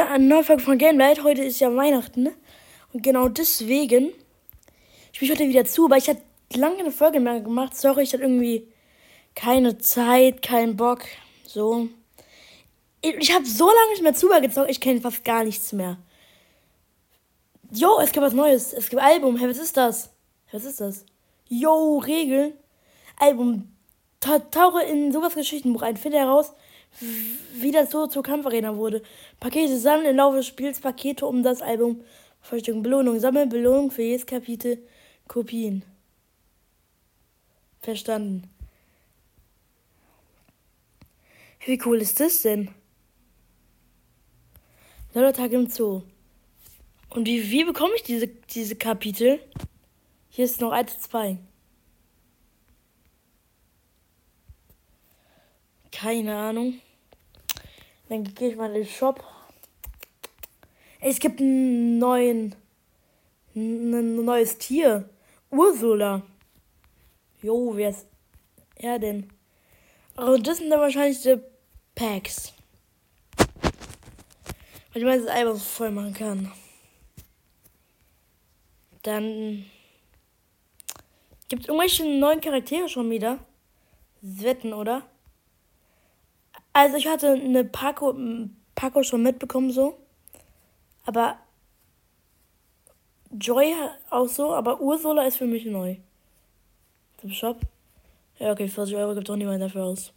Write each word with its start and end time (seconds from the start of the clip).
wieder 0.00 0.10
eine 0.10 0.24
neue 0.24 0.44
Folge 0.44 0.62
von 0.62 0.78
Gamelight. 0.78 1.22
Heute 1.24 1.42
ist 1.42 1.60
ja 1.60 1.74
Weihnachten, 1.74 2.22
ne? 2.22 2.32
Und 2.92 3.02
genau 3.02 3.28
deswegen 3.28 4.12
spiele 5.12 5.32
ich 5.32 5.38
heute 5.38 5.48
wieder 5.48 5.64
zu, 5.66 5.90
weil 5.90 5.98
ich 5.98 6.08
hatte 6.08 6.22
lange 6.54 6.78
eine 6.78 6.90
Folge 6.90 7.20
mehr 7.20 7.40
gemacht. 7.40 7.76
Sorry, 7.76 8.04
ich 8.04 8.12
hatte 8.14 8.22
irgendwie 8.22 8.66
keine 9.34 9.76
Zeit, 9.78 10.40
keinen 10.40 10.76
Bock. 10.76 11.02
So. 11.44 11.88
Ich 13.02 13.32
habe 13.32 13.44
so 13.44 13.66
lange 13.66 13.90
nicht 13.90 14.02
mehr 14.02 14.14
zugezockt, 14.14 14.70
ich 14.70 14.80
kenne 14.80 15.02
fast 15.02 15.22
gar 15.24 15.44
nichts 15.44 15.72
mehr. 15.72 15.98
Jo, 17.70 17.98
es 18.00 18.12
gibt 18.12 18.24
was 18.24 18.32
Neues. 18.32 18.72
Es 18.72 18.88
gibt 18.88 19.02
Album. 19.02 19.36
Hey, 19.36 19.48
was 19.48 19.58
ist 19.58 19.76
das? 19.76 20.10
Was 20.50 20.64
ist 20.64 20.80
das? 20.80 21.04
Jo, 21.48 21.98
Regeln. 21.98 22.54
Album. 23.18 23.70
Tauche 24.20 24.82
in 24.82 25.12
sowas 25.12 25.34
Geschichtenbuch 25.34 25.82
ein. 25.82 25.96
Finde 25.96 26.18
heraus, 26.18 26.52
wie 27.00 27.70
das 27.70 27.90
so 27.90 28.06
zur 28.06 28.22
Kampfarena 28.22 28.76
wurde. 28.76 29.02
Pakete 29.38 29.78
sammeln 29.78 30.06
im 30.06 30.16
Laufe 30.16 30.38
des 30.38 30.46
Spiels 30.46 30.80
Pakete 30.80 31.26
um 31.26 31.42
das 31.42 31.62
Album. 31.62 32.02
Verstücken 32.40 32.82
Belohnung. 32.82 33.20
Sammeln 33.20 33.48
Belohnung 33.48 33.90
für 33.90 34.02
jedes 34.02 34.26
Kapitel. 34.26 34.78
Kopien. 35.28 35.84
Verstanden. 37.80 38.50
Wie 41.64 41.80
cool 41.84 42.00
ist 42.00 42.20
das 42.20 42.42
denn? 42.42 42.70
Neuer 45.14 45.32
Tag 45.32 45.52
im 45.52 45.68
Zoo. 45.68 46.02
Und 47.10 47.26
wie, 47.26 47.50
wie 47.50 47.64
bekomme 47.64 47.94
ich 47.96 48.02
diese, 48.02 48.28
diese 48.28 48.76
Kapitel? 48.76 49.40
Hier 50.30 50.44
ist 50.44 50.60
noch 50.60 50.72
1 50.72 51.00
2. 51.00 51.38
Keine 55.92 56.36
Ahnung. 56.36 56.80
Dann 58.08 58.24
gehe 58.24 58.50
ich 58.50 58.56
mal 58.56 58.68
in 58.68 58.82
den 58.82 58.86
Shop. 58.86 59.24
Es 61.00 61.18
gibt 61.18 61.40
einen 61.40 61.98
neuen. 61.98 62.54
Ein 63.54 64.24
neues 64.24 64.58
Tier. 64.58 65.08
Ursula. 65.50 66.22
Jo, 67.42 67.72
wer 67.74 67.90
ist 67.90 68.06
er 68.76 68.98
denn? 68.98 69.30
Also 70.16 70.38
das 70.42 70.58
sind 70.58 70.70
dann 70.70 70.80
wahrscheinlich 70.80 71.22
die 71.22 71.40
Packs. 71.94 72.52
Weil 74.92 75.02
ich 75.02 75.04
meine, 75.04 75.22
das 75.22 75.30
einfach 75.30 75.56
voll 75.56 75.90
machen 75.90 76.14
kann. 76.14 76.52
Dann 79.02 79.64
gibt 81.48 81.62
es 81.62 81.68
irgendwelche 81.68 82.04
neuen 82.04 82.40
Charaktere 82.40 82.88
schon 82.88 83.10
wieder. 83.10 83.38
Wetten, 84.20 84.72
oder? 84.72 85.09
Also 86.72 86.96
ich 86.96 87.06
hatte 87.08 87.32
eine 87.32 87.64
Paco, 87.64 88.14
Paco 88.74 89.02
schon 89.02 89.22
mitbekommen 89.22 89.70
so. 89.70 89.98
Aber 91.04 91.38
Joy 93.32 93.74
auch 94.10 94.28
so, 94.28 94.52
aber 94.54 94.80
Ursula 94.80 95.24
ist 95.24 95.36
für 95.36 95.46
mich 95.46 95.64
neu. 95.64 95.96
Im 97.22 97.32
Shop. 97.32 97.60
Ja, 98.38 98.52
okay, 98.52 98.68
40 98.68 98.96
Euro 98.96 99.14
gibt 99.14 99.28
auch 99.30 99.36
niemand 99.36 99.62
dafür 99.62 99.84
aus. 99.84 100.12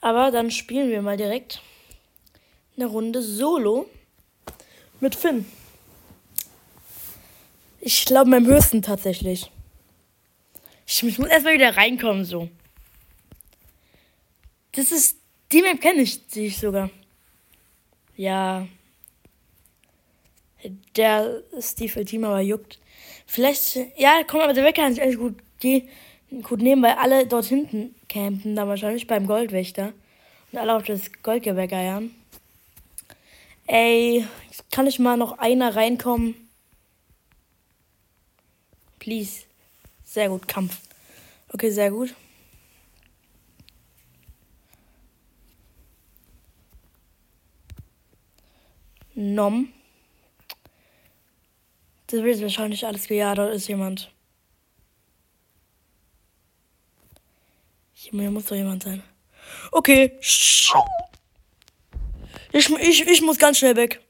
Aber 0.00 0.30
dann 0.30 0.50
spielen 0.50 0.90
wir 0.90 1.02
mal 1.02 1.16
direkt 1.16 1.60
eine 2.76 2.86
Runde 2.86 3.22
Solo 3.22 3.86
mit 5.00 5.14
Finn. 5.14 5.44
Ich 7.80 8.04
glaube, 8.04 8.30
beim 8.30 8.46
höchsten 8.46 8.82
tatsächlich. 8.82 9.50
Ich, 10.86 11.02
ich 11.02 11.18
muss 11.18 11.28
erstmal 11.28 11.54
wieder 11.54 11.76
reinkommen, 11.76 12.24
so. 12.24 12.48
Das 14.72 14.90
ist 14.92 15.19
die 15.52 15.62
Map 15.62 15.80
kenne 15.80 16.02
ich, 16.02 16.20
ich 16.34 16.58
sogar. 16.58 16.90
Ja. 18.16 18.66
Der 20.96 21.42
Stiefel-Team 21.58 22.24
aber 22.24 22.40
juckt. 22.40 22.78
Vielleicht, 23.26 23.76
ja, 23.96 24.22
komm, 24.26 24.40
aber 24.40 24.52
der 24.52 24.64
Wecker 24.64 24.90
sich 24.90 25.00
eigentlich 25.00 25.18
gut, 25.18 25.36
die, 25.62 25.88
gut 26.42 26.60
nehmen, 26.60 26.82
weil 26.82 26.94
alle 26.94 27.26
dort 27.26 27.46
hinten 27.46 27.94
campen, 28.08 28.56
da 28.56 28.68
wahrscheinlich 28.68 29.06
beim 29.06 29.26
Goldwächter. 29.26 29.92
Und 30.52 30.58
alle 30.58 30.74
auf 30.74 30.82
das 30.82 31.10
Goldgewehr 31.22 31.68
geiern. 31.68 32.14
Ey, 33.66 34.26
kann 34.70 34.86
ich 34.86 34.98
mal 34.98 35.16
noch 35.16 35.38
einer 35.38 35.76
reinkommen? 35.76 36.34
Please. 38.98 39.44
Sehr 40.04 40.28
gut, 40.28 40.48
Kampf. 40.48 40.76
Okay, 41.52 41.70
sehr 41.70 41.90
gut. 41.90 42.14
Nom. 49.20 49.70
Das 52.06 52.22
wird 52.22 52.40
wahrscheinlich 52.40 52.86
alles 52.86 53.06
gejagt, 53.06 53.38
oder 53.38 53.52
ist 53.52 53.68
jemand. 53.68 54.10
Hier 57.92 58.30
muss 58.30 58.46
doch 58.46 58.56
jemand 58.56 58.82
sein. 58.82 59.02
Okay. 59.70 60.18
Ich, 62.52 62.70
ich, 62.70 63.06
ich 63.06 63.20
muss 63.20 63.38
ganz 63.38 63.58
schnell 63.58 63.76
weg. 63.76 64.00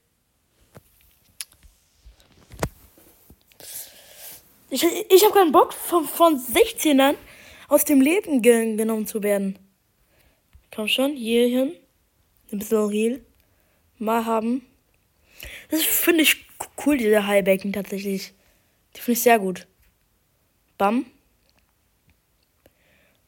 Ich, 4.71 4.85
ich 4.85 5.25
habe 5.25 5.35
keinen 5.35 5.51
Bock, 5.51 5.73
von, 5.73 6.07
von 6.07 6.39
16ern 6.39 7.17
aus 7.67 7.85
dem 7.85 8.01
Leben 8.01 8.43
ge 8.43 8.77
genommen 8.77 9.09
zu 9.09 9.25
werden. 9.25 9.59
Komm 10.73 10.87
schon, 10.87 11.17
hier 11.17 11.49
hin. 11.49 11.73
Ein 12.53 12.61
bisschen 12.61 12.87
real. 12.87 13.21
Mal 13.99 14.25
haben. 14.25 14.70
Das 15.71 15.83
finde 15.83 16.23
ich 16.23 16.47
cool, 16.85 16.97
diese 16.97 17.27
Highbacken 17.27 17.73
tatsächlich. 17.73 18.33
Die 18.97 19.01
finde 19.01 19.13
ich 19.13 19.23
sehr 19.23 19.39
gut. 19.39 19.67
Bam. 20.79 21.07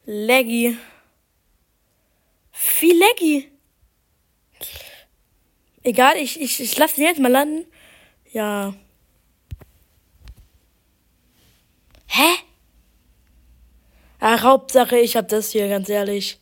Leggy. 0.05 0.77
Viel 2.51 2.97
Leggy. 2.97 3.51
Egal, 5.83 6.17
ich, 6.17 6.39
ich, 6.39 6.59
ich 6.59 6.77
lasse 6.77 6.95
den 6.95 7.05
jetzt 7.05 7.19
mal 7.19 7.31
landen. 7.31 7.65
Ja. 8.31 8.73
Hä? 12.07 12.29
Ach, 14.19 14.43
Hauptsache, 14.43 14.97
ich 14.97 15.15
hab 15.15 15.27
das 15.27 15.51
hier, 15.51 15.67
ganz 15.67 15.89
ehrlich. 15.89 16.39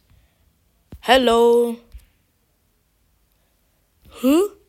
Hello. 1.00 1.78
Huh? 4.22 4.61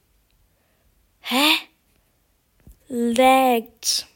Hä? 1.22 1.52
Laggt. 2.88 4.06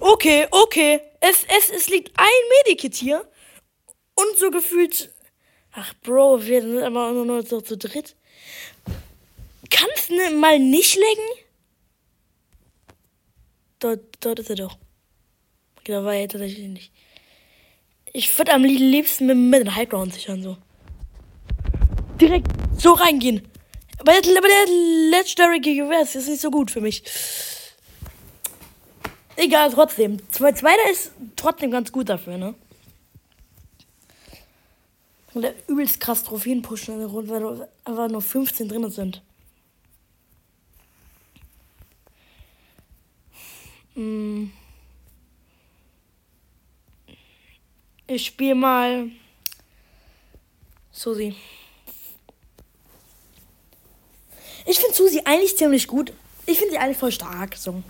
Okay, 0.00 0.46
okay. 0.50 1.00
Es, 1.20 1.44
es, 1.44 1.70
es 1.70 1.88
liegt 1.88 2.12
ein 2.16 2.26
Medikit 2.64 2.94
hier. 2.94 3.28
Und 4.14 4.38
so 4.38 4.50
gefühlt. 4.50 5.10
Ach, 5.72 5.94
Bro, 6.02 6.44
wir 6.44 6.62
sind 6.62 6.82
aber 6.82 7.12
nur 7.12 7.24
noch 7.24 7.46
so 7.46 7.60
zu 7.60 7.76
dritt. 7.76 8.14
Kannst 9.70 10.10
du 10.10 10.30
mal 10.36 10.58
nicht 10.58 10.96
legen? 10.96 11.28
Dort, 13.78 14.00
dort 14.20 14.38
ist 14.38 14.50
er 14.50 14.56
doch. 14.56 14.78
Da 15.84 16.04
war 16.04 16.14
er 16.14 16.28
tatsächlich 16.28 16.68
nicht. 16.68 16.92
Ich 18.12 18.38
würde 18.38 18.52
am 18.52 18.64
liebsten 18.64 19.26
mit, 19.26 19.36
mit 19.36 19.66
dem 19.66 19.74
Highground 19.74 20.14
sichern, 20.14 20.42
so. 20.42 20.56
Direkt 22.20 22.46
so 22.78 22.92
reingehen. 22.92 23.48
Aber 24.02 24.20
der, 24.20 24.66
Legendary 25.10 25.60
Gewehr 25.60 26.02
ist 26.02 26.16
nicht 26.16 26.40
so 26.40 26.50
gut 26.50 26.72
für 26.72 26.80
mich. 26.80 27.04
Egal, 29.36 29.70
trotzdem. 29.70 30.18
Zweiter 30.32 30.90
ist 30.90 31.12
trotzdem 31.36 31.70
ganz 31.70 31.92
gut 31.92 32.08
dafür, 32.08 32.36
ne? 32.36 32.54
Und 35.32 35.42
der 35.42 35.54
übelst 35.68 36.00
krass 36.00 36.24
Trophäen 36.24 36.62
pushen 36.62 36.94
in 36.94 37.00
der 37.00 37.08
Runde, 37.08 37.30
weil 37.30 37.68
einfach 37.84 38.08
nur 38.08 38.22
15 38.22 38.68
drin 38.68 38.90
sind. 38.90 39.22
Hm. 43.94 44.50
Ich 48.08 48.26
spiele 48.26 48.56
mal 48.56 49.10
Susi. 50.90 51.36
Ich 54.66 54.78
finde 54.78 54.94
Susi 54.94 55.22
eigentlich 55.24 55.56
ziemlich 55.56 55.86
gut. 55.86 56.12
Ich 56.46 56.58
finde 56.58 56.72
sie 56.72 56.78
eigentlich 56.78 56.98
voll 56.98 57.12
stark. 57.12 57.56
So. 57.56 57.82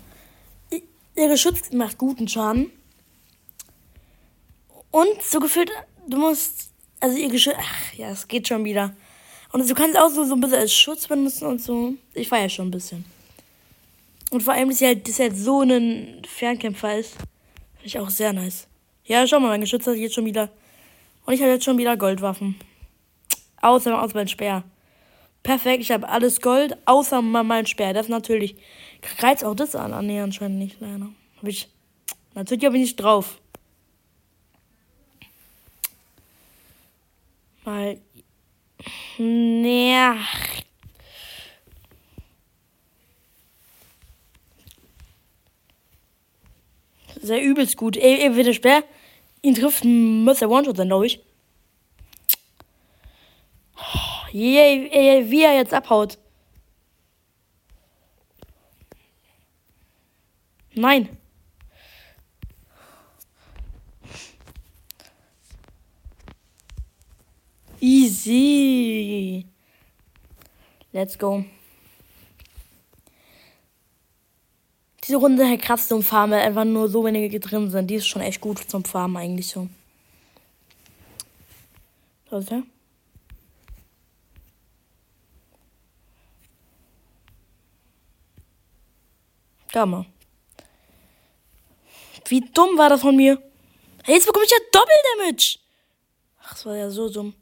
Ihr 1.14 1.28
Geschütz 1.28 1.72
macht 1.72 1.98
guten 1.98 2.28
Schaden. 2.28 2.70
Und 4.90 5.22
so 5.22 5.40
gefühlt, 5.40 5.70
du 6.06 6.18
musst. 6.18 6.70
Also 7.00 7.16
ihr 7.16 7.28
Geschütz. 7.28 7.54
Ach 7.58 7.94
ja, 7.94 8.10
es 8.10 8.28
geht 8.28 8.48
schon 8.48 8.64
wieder. 8.64 8.94
Und 9.52 9.68
du 9.68 9.74
kannst 9.74 9.98
auch 9.98 10.08
so, 10.08 10.24
so 10.24 10.34
ein 10.34 10.40
bisschen 10.40 10.58
als 10.58 10.72
Schutz 10.72 11.06
benutzen 11.06 11.46
und 11.46 11.60
so. 11.60 11.94
Ich 12.14 12.28
feiere 12.28 12.48
schon 12.48 12.68
ein 12.68 12.70
bisschen. 12.70 13.04
Und 14.30 14.42
vor 14.42 14.54
allem, 14.54 14.70
dass 14.70 14.78
sie 14.78 14.86
halt, 14.86 15.06
dass 15.06 15.16
sie 15.16 15.24
halt 15.24 15.36
so 15.36 15.60
ein 15.60 16.22
Fernkämpfer 16.26 16.98
ist. 16.98 17.12
Finde 17.12 17.86
ich 17.86 17.98
auch 17.98 18.08
sehr 18.08 18.32
nice. 18.32 18.66
Ja, 19.04 19.26
schau 19.26 19.40
mal, 19.40 19.48
mein 19.48 19.60
Geschütz 19.60 19.86
hat 19.86 19.96
jetzt 19.96 20.14
schon 20.14 20.24
wieder. 20.24 20.48
Und 21.26 21.34
ich 21.34 21.40
habe 21.40 21.50
jetzt 21.50 21.64
schon 21.64 21.76
wieder 21.76 21.96
Goldwaffen. 21.96 22.58
Außer, 23.60 24.00
außer 24.00 24.14
mein 24.14 24.28
Speer. 24.28 24.64
Perfekt, 25.42 25.82
ich 25.82 25.90
habe 25.90 26.08
alles 26.08 26.40
Gold, 26.40 26.76
außer 26.84 27.20
mein 27.20 27.66
Speer. 27.66 27.92
Das 27.92 28.08
natürlich. 28.08 28.56
Reizt 29.18 29.44
auch 29.44 29.56
das 29.56 29.74
an. 29.74 29.92
Ah, 29.92 30.02
nee, 30.02 30.20
anscheinend 30.20 30.58
nicht, 30.58 30.80
leider. 30.80 31.08
Hab 31.38 31.48
ich. 31.48 31.68
Natürlich 32.34 32.64
habe 32.64 32.76
ich 32.76 32.82
nicht 32.82 32.96
drauf. 32.96 33.40
Weil. 37.64 38.00
Nee. 39.18 39.96
Sehr 47.20 47.42
übelst 47.42 47.76
gut. 47.76 47.96
Ey, 47.96 48.20
ey, 48.20 48.36
wenn 48.36 48.44
der 48.44 48.52
Speer 48.52 48.82
ihn 49.42 49.54
trifft, 49.54 49.84
muss 49.84 50.42
er 50.42 50.50
One-Shot 50.50 50.76
sein, 50.76 50.88
glaube 50.88 51.06
ich. 51.06 51.20
Yay, 54.32 54.88
yay, 54.90 55.30
wie 55.30 55.42
er 55.42 55.54
jetzt 55.56 55.74
abhaut. 55.74 56.18
Nein. 60.74 61.08
Easy. 67.78 69.44
Let's 70.92 71.18
go. 71.18 71.44
Diese 75.04 75.16
Runde 75.16 75.46
halt 75.46 75.60
krass 75.60 75.88
zum 75.88 76.02
Farmen, 76.02 76.38
einfach 76.38 76.64
nur 76.64 76.88
so 76.88 77.04
wenige 77.04 77.38
drin 77.38 77.70
sind. 77.70 77.90
Die 77.90 77.96
ist 77.96 78.06
schon 78.06 78.22
echt 78.22 78.40
gut 78.40 78.58
zum 78.58 78.84
Farmen 78.84 79.16
eigentlich 79.16 79.48
so. 79.48 79.68
So 82.30 82.40
Gamma. 89.72 90.06
Wie 92.28 92.40
dumm 92.40 92.78
war 92.78 92.90
das 92.90 93.00
von 93.00 93.16
mir? 93.16 93.42
Jetzt 94.06 94.26
bekomme 94.26 94.44
ich 94.44 94.50
ja 94.50 94.58
Doppeldamage. 94.72 95.58
Ach, 96.42 96.50
das 96.52 96.66
war 96.66 96.76
ja 96.76 96.90
so 96.90 97.08
dumm. 97.08 97.34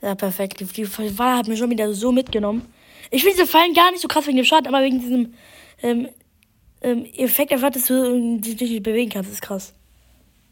Ja, 0.00 0.14
perfekt. 0.14 0.60
Die, 0.60 1.18
Wahl 1.18 1.38
hat 1.38 1.48
mir 1.48 1.56
schon 1.56 1.70
wieder 1.70 1.92
so 1.94 2.12
mitgenommen. 2.12 2.72
Ich 3.10 3.22
finde 3.22 3.38
diese 3.38 3.50
Fallen 3.50 3.72
gar 3.72 3.90
nicht 3.90 4.02
so 4.02 4.08
krass 4.08 4.26
wegen 4.26 4.36
dem 4.36 4.44
Schaden, 4.44 4.66
aber 4.66 4.82
wegen 4.82 5.00
diesem 5.00 5.34
ähm, 5.82 6.08
ähm, 6.82 7.06
Effekt 7.14 7.52
einfach, 7.52 7.70
dass 7.70 7.86
du 7.86 8.38
dich 8.38 8.60
nicht 8.60 8.82
bewegen 8.82 9.10
kannst, 9.10 9.32
ist 9.32 9.40
krass. 9.40 9.74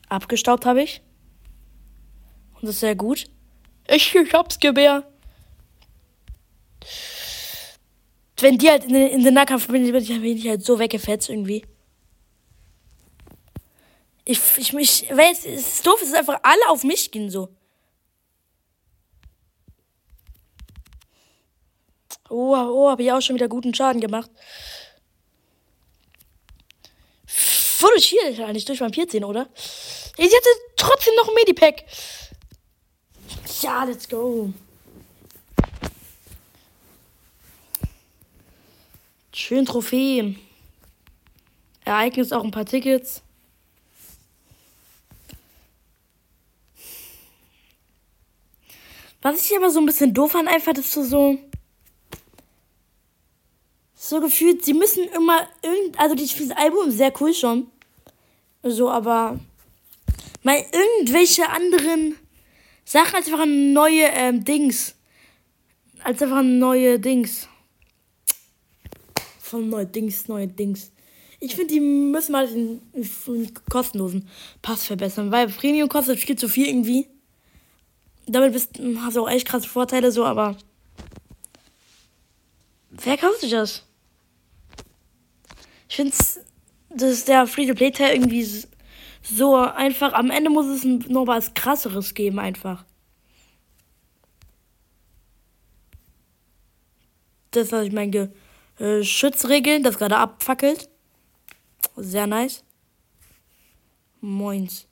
Abgestaubt 0.08 0.64
habe 0.64 0.82
ich. 0.82 1.02
Und 2.54 2.62
das 2.62 2.76
ist 2.76 2.80
sehr 2.80 2.94
gut. 2.94 3.26
Ich, 3.88 4.14
ich 4.14 4.32
hab's 4.32 4.58
Gewehr. 4.58 5.04
Wenn 8.38 8.58
die 8.58 8.70
halt 8.70 8.84
in 8.84 8.94
den, 8.94 9.08
in 9.08 9.24
den 9.24 9.34
Nahkampf 9.34 9.68
bin, 9.68 9.90
bin 9.90 10.24
ich 10.24 10.48
halt 10.48 10.64
so 10.64 10.78
weggefetzt 10.78 11.28
irgendwie. 11.28 11.64
Ich, 14.24 14.40
ich 14.56 14.72
mich, 14.72 15.06
weil 15.10 15.32
es 15.32 15.44
ist 15.44 15.86
doof, 15.86 16.00
es 16.00 16.08
ist 16.08 16.14
einfach 16.14 16.38
alle 16.42 16.68
auf 16.68 16.84
mich 16.84 17.10
gehen 17.10 17.30
so. 17.30 17.48
Oh, 22.28 22.54
oh, 22.54 22.90
habe 22.90 23.02
ich 23.02 23.12
auch 23.12 23.20
schon 23.20 23.36
wieder 23.36 23.48
guten 23.48 23.74
Schaden 23.74 24.00
gemacht. 24.00 24.30
Wodurch 27.80 28.06
hier 28.06 28.46
eigentlich 28.46 28.64
durch 28.64 28.78
beim 28.78 28.92
14, 28.92 29.24
oder? 29.24 29.48
Ich 30.16 30.26
hatte 30.34 30.48
trotzdem 30.76 31.14
noch 31.16 31.28
ein 31.28 31.34
Medipack. 31.34 31.84
Ja, 33.62 33.84
let's 33.84 34.08
go. 34.08 34.52
Schön 39.32 39.64
Trophäen. 39.64 40.36
Ereignis 41.84 42.32
auch 42.32 42.42
ein 42.42 42.50
paar 42.50 42.66
Tickets. 42.66 43.22
Was 49.20 49.48
ich 49.48 49.56
aber 49.56 49.70
so 49.70 49.78
ein 49.78 49.86
bisschen 49.86 50.12
doof 50.12 50.32
fand, 50.32 50.48
einfach, 50.48 50.72
dass 50.72 50.92
du 50.92 51.04
so. 51.04 51.38
So 53.94 54.20
gefühlt, 54.20 54.64
sie 54.64 54.74
müssen 54.74 55.04
immer 55.04 55.48
irgend. 55.62 56.00
Also, 56.00 56.16
dieses 56.16 56.50
Album 56.50 56.88
ist 56.88 56.96
sehr 56.96 57.12
cool 57.20 57.32
schon. 57.32 57.70
So, 58.64 58.90
aber. 58.90 59.38
Mal 60.42 60.64
irgendwelche 60.72 61.48
anderen 61.48 62.18
Sag 62.84 63.14
als 63.14 63.26
einfach 63.26 63.40
ein 63.40 63.72
neue 63.72 64.04
ähm, 64.14 64.44
Dings. 64.44 64.94
Als 66.02 66.20
einfach 66.22 66.38
ein 66.38 66.58
neue 66.58 66.98
Dings. 66.98 67.48
Von 69.40 69.68
neue 69.68 69.86
Dings, 69.86 70.28
neue 70.28 70.48
Dings. 70.48 70.90
Ich 71.40 71.56
finde, 71.56 71.74
die 71.74 71.80
müssen 71.80 72.32
mal 72.32 72.46
den, 72.46 72.80
den, 72.92 73.52
kostenlosen 73.68 74.28
Pass 74.62 74.84
verbessern, 74.84 75.32
weil 75.32 75.48
Premium 75.48 75.88
kostet 75.88 76.18
viel 76.18 76.36
zu 76.36 76.48
viel 76.48 76.68
irgendwie. 76.68 77.08
Damit 78.26 78.52
bist, 78.52 78.78
hast 78.98 79.16
du 79.16 79.22
auch 79.22 79.30
echt 79.30 79.48
krasse 79.48 79.68
Vorteile, 79.68 80.12
so, 80.12 80.24
aber. 80.24 80.56
Wer 82.90 83.16
kauft 83.16 83.40
sich 83.40 83.50
das? 83.50 83.82
Ich 85.88 85.96
finde, 85.96 86.14
dass 86.90 87.24
der 87.24 87.46
Free-to-Play-Teil 87.46 88.14
irgendwie 88.14 88.46
so 89.22 89.56
einfach, 89.56 90.12
am 90.12 90.30
Ende 90.30 90.50
muss 90.50 90.66
es 90.66 90.84
noch 90.84 91.26
was 91.26 91.54
krasseres 91.54 92.14
geben, 92.14 92.38
einfach. 92.38 92.84
Das 97.52 97.70
was 97.70 97.86
ich 97.86 97.92
meine 97.92 98.32
äh, 98.78 99.02
Schutzregeln, 99.02 99.82
das 99.82 99.98
gerade 99.98 100.16
abfackelt. 100.16 100.88
Sehr 101.96 102.26
nice. 102.26 102.64
Moins. 104.20 104.86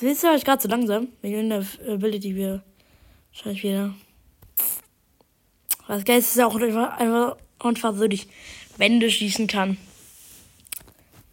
Wisst 0.00 0.24
ihr, 0.24 0.34
ich 0.34 0.44
gerade 0.44 0.62
so 0.62 0.68
langsam? 0.68 1.08
Wegen 1.22 1.48
der 1.48 1.66
Ability 1.86 2.36
wir 2.36 2.62
wahrscheinlich 3.32 3.62
wieder. 3.62 3.94
Was 5.86 6.04
geil 6.04 6.18
ist, 6.18 6.36
ist 6.36 6.42
auch 6.42 6.54
einfach, 6.54 6.98
einfach, 6.98 7.36
durch 8.08 8.28
Wände 8.76 9.10
schießen 9.10 9.46
kann. 9.46 9.78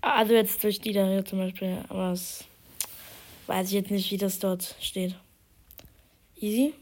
Also 0.05 0.33
jetzt 0.33 0.63
durch 0.63 0.79
die 0.79 0.93
da 0.93 1.07
hier 1.07 1.25
zum 1.25 1.39
Beispiel. 1.39 1.79
Aber 1.89 2.11
es 2.11 2.43
weiß 3.47 3.69
ich 3.69 3.73
jetzt 3.73 3.89
nicht, 3.89 4.11
wie 4.11 4.17
das 4.17 4.37
dort 4.37 4.75
steht. 4.79 5.15
Easy. 6.39 6.75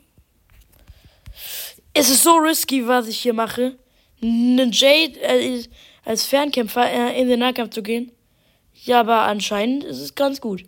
Es 1.94 2.10
ist 2.10 2.24
so 2.24 2.36
risky, 2.36 2.86
was 2.86 3.08
ich 3.08 3.20
hier 3.20 3.34
mache. 3.34 3.78
Einen 4.22 4.72
Jade 4.74 5.20
äh, 5.22 5.64
als 6.04 6.26
Fernkämpfer 6.26 6.92
äh, 6.92 7.20
in 7.20 7.30
den 7.30 7.40
Nahkampf 7.40 7.74
zu 7.74 7.82
gehen. 7.82 8.12
Ja, 8.84 9.00
aber 9.00 9.22
anscheinend 9.22 9.86
ist 9.86 10.00
es 10.00 10.16
ganz 10.16 10.42
gut. 10.42 10.66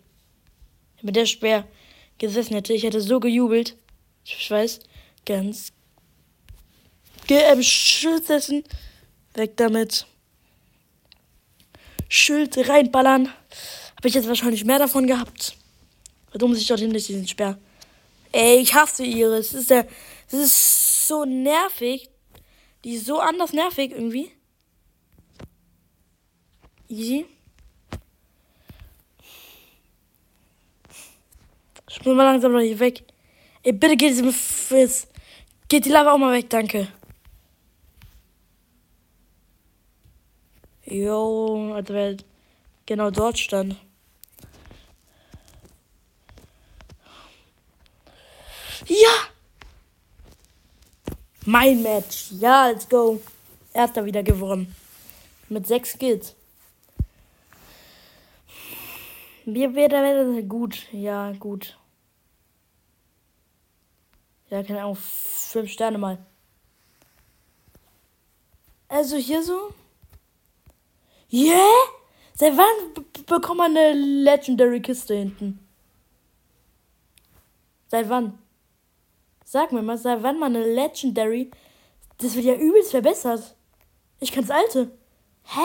Mit 1.01 1.17
der 1.17 1.25
Speer 1.25 1.67
gesessen 2.19 2.53
hätte, 2.53 2.73
ich 2.73 2.83
hätte 2.83 3.01
so 3.01 3.19
gejubelt. 3.19 3.75
Ich 4.23 4.49
weiß, 4.49 4.79
ganz 5.25 5.73
gesessen. 7.27 8.63
Weg 9.33 9.57
damit. 9.57 10.05
Schild 12.15 12.57
reinballern. 12.69 13.27
Habe 13.97 14.07
ich 14.07 14.13
jetzt 14.13 14.27
wahrscheinlich 14.27 14.65
mehr 14.65 14.79
davon 14.79 15.05
gehabt. 15.05 15.57
Warum 16.31 16.53
sich 16.55 16.67
dorthin 16.67 16.91
nicht 16.91 17.07
diesen 17.07 17.27
Sperr? 17.27 17.57
Ey, 18.31 18.59
ich 18.59 18.73
hasse 18.73 19.03
Iris. 19.05 19.51
Das 19.51 19.61
ist, 19.61 19.71
ist 20.31 21.07
so 21.07 21.25
nervig. 21.25 22.09
Die 22.83 22.95
ist 22.95 23.05
so 23.05 23.19
anders 23.19 23.53
nervig 23.53 23.91
irgendwie. 23.91 24.31
Easy. 26.87 27.25
Spring 31.89 32.15
mal 32.15 32.23
langsam 32.23 32.51
noch 32.51 32.59
hier 32.59 32.79
weg. 32.79 33.03
Ey, 33.63 33.73
bitte 33.73 33.95
geht, 33.97 34.23
geht 35.67 35.85
die 35.85 35.89
Lava 35.89 36.11
auch 36.11 36.17
mal 36.17 36.33
weg, 36.33 36.49
danke. 36.49 36.87
Jo, 40.85 41.73
also 41.73 41.93
wer 41.93 42.17
genau 42.85 43.09
dort 43.09 43.39
stand. 43.39 43.75
Ja! 48.87 49.35
Mein 51.45 51.81
Match. 51.81 52.31
Ja, 52.31 52.67
let's 52.67 52.87
go. 52.87 53.21
Erster 53.73 54.05
wieder 54.05 54.23
gewonnen. 54.23 54.75
Mit 55.49 55.67
sechs 55.67 55.97
Kills. 55.97 56.35
Wir 59.45 59.73
werden 59.75 60.47
gut. 60.47 60.87
Ja, 60.91 61.31
gut. 61.33 61.77
Ja, 64.49 64.63
keine 64.63 64.81
Ahnung. 64.81 64.95
Fünf 64.95 65.71
Sterne 65.71 65.97
mal. 65.97 66.25
Also 68.87 69.17
hier 69.17 69.43
so. 69.43 69.73
Yeah? 71.35 71.75
Seit 72.33 72.55
wann 72.55 73.03
Ich 73.13 73.25
bekomme 73.25 73.65
eine 73.65 73.91
Legendary 73.91 74.81
Kiste 74.81 75.15
hinten. 75.15 75.59
Seit 77.89 78.07
wann? 78.07 78.39
Sag 79.43 79.73
mir 79.73 79.81
mal, 79.81 79.97
seit 79.97 80.23
wann 80.23 80.39
mal 80.39 80.45
eine 80.45 80.63
Legendary? 80.63 81.51
Das 82.19 82.35
wird 82.35 82.45
ja 82.45 82.55
übelst 82.55 82.91
verbessert. 82.91 83.53
Ich 84.21 84.31
kann's 84.31 84.49
alte. 84.49 84.97
Hä? 85.43 85.59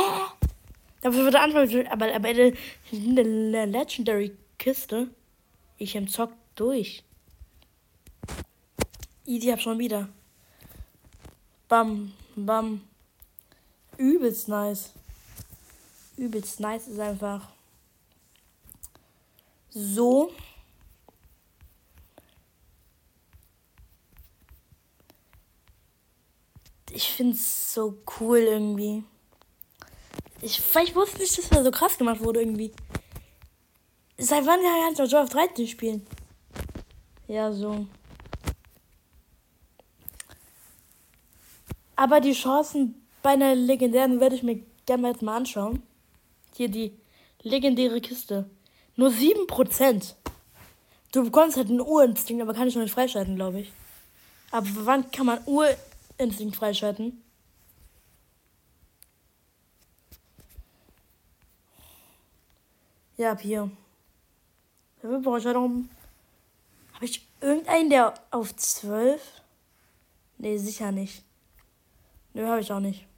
Dafür 1.02 1.22
wird 1.22 1.34
der 1.34 1.42
Anfang, 1.42 1.86
aber, 1.86 2.14
aber 2.16 2.28
eine 2.28 3.66
Legendary 3.66 4.36
Kiste. 4.58 5.08
Ich 5.78 5.94
im 5.94 6.08
Zock 6.08 6.32
durch. 6.56 7.04
Easy 9.24 9.50
hab 9.50 9.60
schon 9.60 9.78
wieder. 9.78 10.08
Bam, 11.68 12.12
bam. 12.34 12.80
Übelst 13.96 14.48
nice. 14.48 14.94
Übelst 16.20 16.60
nice 16.60 16.86
ist 16.86 17.00
einfach. 17.00 17.48
So. 19.70 20.30
Ich 26.90 27.10
find's 27.10 27.72
so 27.72 27.96
cool 28.20 28.38
irgendwie. 28.38 29.02
Ich, 30.42 30.60
ich 30.82 30.94
wusste 30.94 31.18
nicht, 31.18 31.38
dass 31.38 31.48
das 31.48 31.64
so 31.64 31.70
krass 31.70 31.96
gemacht 31.96 32.20
wurde 32.20 32.40
irgendwie. 32.40 32.72
Seit 34.18 34.44
wann 34.44 34.60
kann 34.60 34.92
ich 34.92 35.12
noch 35.12 35.20
auf 35.20 35.30
13 35.30 35.66
spielen? 35.66 36.06
Ja, 37.28 37.50
so. 37.50 37.86
Aber 41.96 42.20
die 42.20 42.32
Chancen 42.32 43.06
bei 43.22 43.30
einer 43.30 43.54
legendären 43.54 44.20
werde 44.20 44.34
ich 44.34 44.42
mir 44.42 44.62
gerne 44.84 45.08
jetzt 45.08 45.22
mal 45.22 45.36
anschauen. 45.36 45.82
Hier 46.56 46.68
die 46.68 46.92
legendäre 47.42 48.00
Kiste. 48.00 48.48
Nur 48.96 49.10
7%. 49.10 50.14
Du 51.12 51.24
bekommst 51.24 51.56
halt 51.56 51.68
einen 51.68 51.80
Urinstinkt, 51.80 52.42
aber 52.42 52.54
kann 52.54 52.68
ich 52.68 52.74
noch 52.74 52.82
nicht 52.82 52.92
freischalten, 52.92 53.36
glaube 53.36 53.60
ich. 53.60 53.72
Aber 54.50 54.66
wann 54.84 55.10
kann 55.10 55.26
man 55.26 55.40
Urinstinkt 55.46 56.56
freischalten? 56.56 57.22
Ja, 63.16 63.32
ab 63.32 63.40
hier. 63.40 63.70
Habe 65.02 65.74
ich 67.02 67.26
irgendeinen, 67.40 67.90
der 67.90 68.14
auf 68.30 68.54
12? 68.56 69.20
Nee, 70.38 70.56
sicher 70.58 70.92
nicht. 70.92 71.22
Nö, 72.32 72.46
habe 72.46 72.60
ich 72.60 72.72
auch 72.72 72.80
nicht. 72.80 73.09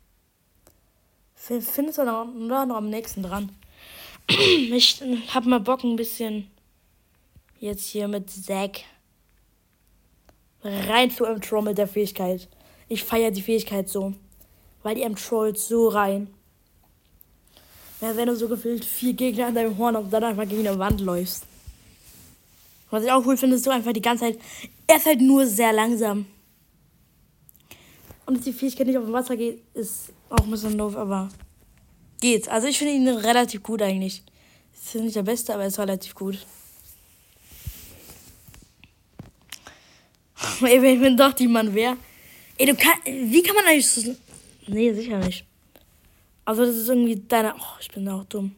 Findest 1.44 1.98
du 1.98 2.04
noch, 2.04 2.26
noch 2.32 2.76
am 2.76 2.88
nächsten 2.88 3.24
dran? 3.24 3.50
ich 4.28 5.02
hab 5.34 5.44
mal 5.44 5.58
Bock 5.58 5.82
ein 5.82 5.96
bisschen 5.96 6.48
jetzt 7.58 7.86
hier 7.86 8.06
mit 8.06 8.30
Zack 8.30 8.82
rein 10.62 11.10
zu 11.10 11.24
M-Troll 11.24 11.62
mit 11.62 11.78
der 11.78 11.88
Fähigkeit. 11.88 12.48
Ich 12.88 13.02
feiere 13.02 13.32
die 13.32 13.42
Fähigkeit 13.42 13.88
so. 13.88 14.14
Weil 14.84 14.94
die 14.94 15.02
M-Trollt 15.02 15.58
so 15.58 15.88
rein. 15.88 16.32
Ja, 18.00 18.14
wenn 18.14 18.28
du 18.28 18.36
so 18.36 18.46
gefühlt 18.46 18.84
vier 18.84 19.12
Gegner 19.12 19.46
an 19.46 19.56
deinem 19.56 19.76
Horn 19.78 19.96
und 19.96 20.12
dann 20.12 20.22
einfach 20.22 20.48
gegen 20.48 20.64
eine 20.66 20.78
Wand 20.78 21.00
läufst. 21.00 21.44
Was 22.90 23.02
ich 23.02 23.10
auch 23.10 23.26
cool 23.26 23.36
finde, 23.36 23.56
ist 23.56 23.64
so 23.64 23.70
einfach 23.70 23.92
die 23.92 24.00
ganze 24.00 24.26
Zeit. 24.26 24.38
Er 24.86 24.96
ist 24.96 25.06
halt 25.06 25.20
nur 25.20 25.44
sehr 25.46 25.72
langsam. 25.72 26.26
Und 28.26 28.36
dass 28.36 28.44
die 28.44 28.52
Fähigkeit 28.52 28.86
nicht 28.86 28.98
auf 28.98 29.04
dem 29.04 29.12
Wasser 29.12 29.36
geht, 29.36 29.60
ist 29.74 30.12
auch 30.32 30.44
ein 30.44 30.50
bisschen 30.50 30.78
doof, 30.78 30.96
aber 30.96 31.28
geht. 32.20 32.48
Also 32.48 32.68
ich 32.68 32.78
finde 32.78 32.94
ihn 32.94 33.08
relativ 33.08 33.62
gut 33.62 33.82
eigentlich. 33.82 34.22
Ist 34.72 34.94
nicht 34.94 35.16
der 35.16 35.22
Beste, 35.22 35.52
aber 35.52 35.62
er 35.62 35.68
ist 35.68 35.78
relativ 35.78 36.14
gut. 36.14 36.38
Ey, 40.62 40.82
wenn 40.82 41.04
ich 41.12 41.16
doch 41.16 41.32
die 41.32 41.48
Mann 41.48 41.74
wäre. 41.74 41.96
Ey, 42.58 42.66
du 42.66 42.74
kannst. 42.74 43.04
Wie 43.04 43.42
kann 43.42 43.54
man 43.54 43.66
eigentlich 43.66 43.88
so. 43.88 44.14
Nee, 44.66 44.92
sicher 44.92 45.18
nicht. 45.18 45.44
Also 46.44 46.64
das 46.64 46.76
ist 46.76 46.88
irgendwie 46.88 47.16
deine. 47.16 47.54
Oh, 47.54 47.76
ich 47.80 47.88
bin 47.90 48.08
auch 48.08 48.24
dumm. 48.24 48.54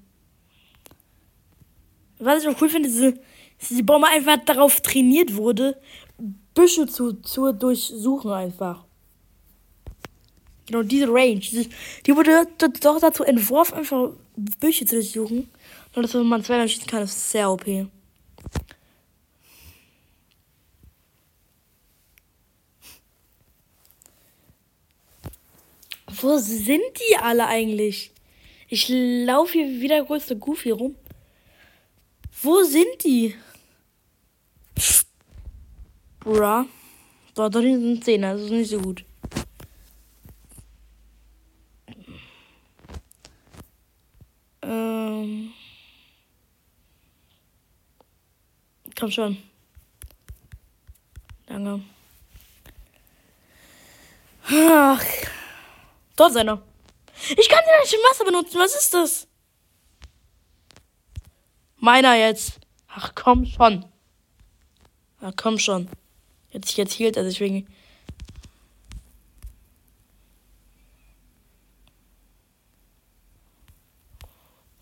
Was 2.18 2.42
ich 2.42 2.48
auch 2.48 2.60
cool 2.60 2.68
finde, 2.68 2.88
ist, 2.88 3.18
dass 3.58 3.68
die 3.68 3.82
Bombe 3.82 4.06
einfach 4.06 4.38
darauf 4.44 4.80
trainiert 4.80 5.34
wurde, 5.34 5.76
Büsche 6.54 6.86
zu, 6.86 7.14
zu 7.14 7.52
durchsuchen 7.52 8.30
einfach. 8.30 8.83
Genau, 10.66 10.82
diese 10.82 11.08
Range. 11.08 11.40
Die 11.40 12.16
wurde 12.16 12.46
doch 12.80 13.00
dazu 13.00 13.22
entworfen, 13.24 13.74
einfach 13.74 14.10
Büsche 14.60 14.86
zu 14.86 14.96
durchsuchen. 14.96 15.50
Und 15.94 16.02
das, 16.02 16.14
wenn 16.14 16.26
man 16.26 16.42
zwei 16.42 16.66
schießen 16.66 16.86
kann, 16.86 17.02
ist 17.02 17.30
sehr 17.30 17.50
OP. 17.50 17.66
Wo 26.20 26.38
sind 26.38 26.82
die 27.10 27.16
alle 27.16 27.46
eigentlich? 27.46 28.10
Ich 28.68 28.88
laufe 28.88 29.52
hier 29.52 29.80
wie 29.80 29.88
der 29.88 30.04
größte 30.04 30.36
Goofy 30.36 30.70
rum. 30.70 30.96
Wo 32.42 32.62
sind 32.62 33.04
die? 33.04 33.34
Bra. 36.20 36.66
Dort 37.34 37.54
sind 37.54 38.04
10, 38.04 38.22
das 38.22 38.40
ist 38.40 38.50
nicht 38.50 38.70
so 38.70 38.80
gut. 38.80 39.04
Ähm. 45.14 45.52
Komm 48.98 49.10
schon. 49.10 49.36
Danke. 51.46 51.82
Ach. 54.46 55.04
Dort 56.16 56.30
ist 56.30 56.36
einer. 56.36 56.62
Ich 57.36 57.48
kann 57.48 57.60
den 57.64 57.80
nicht 57.80 57.94
im 57.94 58.00
Wasser 58.10 58.24
benutzen. 58.24 58.58
Was 58.58 58.74
ist 58.74 58.94
das? 58.94 59.26
Meiner 61.76 62.14
jetzt. 62.14 62.60
Ach 62.88 63.12
komm 63.14 63.46
schon. 63.46 63.84
Ach 65.20 65.32
komm 65.36 65.58
schon. 65.58 65.88
Jetzt, 66.50 66.76
jetzt 66.76 66.92
hielt 66.92 67.16
er 67.16 67.24
sich 67.24 67.40
wegen. 67.40 67.66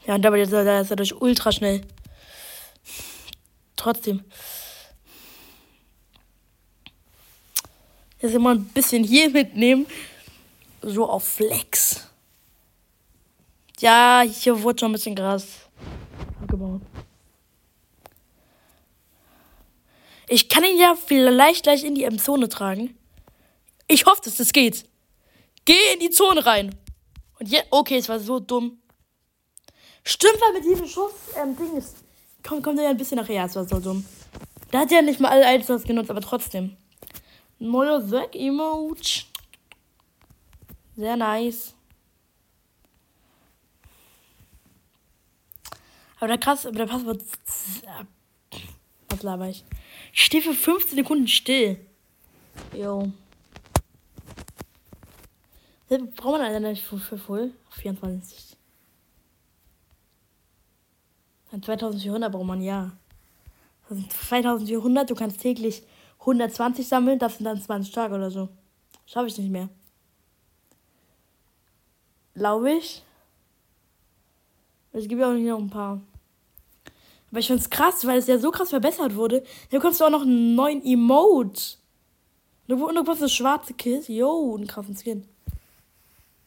Ja, 0.06 0.16
und 0.16 0.22
dabei 0.22 0.40
ist 0.40 0.52
er, 0.52 0.80
ist 0.80 0.90
er 0.90 0.96
durch 0.96 1.14
ultra 1.20 1.52
schnell. 1.52 1.82
Trotzdem. 3.76 4.24
Jetzt 8.20 8.34
immer 8.34 8.54
ein 8.54 8.64
bisschen 8.64 9.04
hier 9.04 9.30
mitnehmen. 9.30 9.86
So 10.82 11.08
auf 11.08 11.24
Flex. 11.24 12.08
Ja, 13.80 14.22
hier 14.22 14.62
wurde 14.62 14.80
schon 14.80 14.90
ein 14.90 14.92
bisschen 14.92 15.14
Gras 15.14 15.46
abgebaut. 16.40 16.82
Ich 20.28 20.48
kann 20.48 20.64
ihn 20.64 20.78
ja 20.78 20.94
vielleicht 20.94 21.64
gleich 21.64 21.84
in 21.84 21.94
die 21.94 22.04
M-Zone 22.04 22.48
tragen. 22.48 22.96
Ich 23.88 24.06
hoffe, 24.06 24.22
dass 24.24 24.36
das 24.36 24.52
geht. 24.52 24.84
Geh 25.64 25.92
in 25.94 26.00
die 26.00 26.10
Zone 26.10 26.46
rein. 26.46 26.74
Und 27.38 27.48
jetzt, 27.48 27.66
okay, 27.70 27.98
es 27.98 28.08
war 28.08 28.20
so 28.20 28.40
dumm. 28.40 28.81
Stimmt, 30.04 30.40
weil 30.40 30.60
mit 30.60 30.64
diesem 30.64 30.86
Schuss, 30.86 31.12
ähm, 31.36 31.56
Ding 31.56 31.76
ist, 31.76 31.96
kommt, 32.42 32.62
kommt 32.62 32.78
er 32.78 32.84
ja 32.84 32.90
ein 32.90 32.96
bisschen 32.96 33.18
nachher, 33.18 33.44
es 33.44 33.54
war 33.54 33.64
so 33.66 33.78
dumm. 33.78 34.04
Da 34.70 34.80
hat 34.80 34.90
ja 34.90 35.02
nicht 35.02 35.20
mal 35.20 35.30
alle 35.30 35.54
Items 35.54 35.84
genutzt, 35.84 36.10
aber 36.10 36.20
trotzdem. 36.20 36.76
Neuer 37.58 38.06
Zack 38.08 38.34
Emote. 38.34 39.24
Sehr 40.96 41.16
nice. 41.16 41.74
Aber 46.18 46.28
der 46.28 46.38
krass, 46.38 46.66
aber 46.66 46.76
der 46.76 46.86
Passwort. 46.86 47.22
Was 49.08 49.22
laber 49.22 49.48
ich? 49.48 49.64
Ich 50.12 50.24
stehe 50.24 50.42
für 50.42 50.54
15 50.54 50.96
Sekunden 50.96 51.28
still. 51.28 51.78
Jo. 52.72 53.10
Braucht 55.88 56.38
man 56.38 56.40
leider 56.40 56.60
nicht 56.60 56.82
für 56.82 57.18
voll? 57.18 57.52
24. 57.70 58.56
2400 61.60 62.32
braucht 62.32 62.46
man 62.46 62.62
ja. 62.62 62.92
2400, 63.90 65.10
du 65.10 65.14
kannst 65.14 65.40
täglich 65.40 65.82
120 66.20 66.86
sammeln, 66.86 67.18
das 67.18 67.36
sind 67.36 67.44
dann 67.44 67.60
20 67.60 67.92
Tage 67.92 68.14
oder 68.14 68.30
so. 68.30 68.48
Schaffe 69.06 69.26
ich 69.26 69.36
nicht 69.36 69.50
mehr. 69.50 69.68
Glaube 72.34 72.72
ich. 72.72 73.02
Es 74.92 75.08
gibt 75.08 75.20
ja 75.20 75.28
auch 75.28 75.34
noch 75.34 75.58
ein 75.58 75.70
paar. 75.70 76.00
Aber 77.30 77.40
ich 77.40 77.46
finde 77.46 77.62
es 77.62 77.70
krass, 77.70 78.06
weil 78.06 78.18
es 78.18 78.26
ja 78.26 78.38
so 78.38 78.50
krass 78.50 78.70
verbessert 78.70 79.16
wurde. 79.16 79.42
Hier 79.70 79.78
bekommst 79.78 80.00
du 80.00 80.04
auch 80.04 80.10
noch 80.10 80.22
einen 80.22 80.54
neuen 80.54 80.84
Emote. 80.84 81.76
Du, 82.68 82.76
du 82.76 82.94
bekommst 82.94 83.22
eine 83.22 83.30
schwarze 83.30 83.74
Kiste. 83.74 84.12
Yo, 84.12 84.54
einen 84.54 84.66
krassen 84.66 84.96
Skin. 84.96 85.26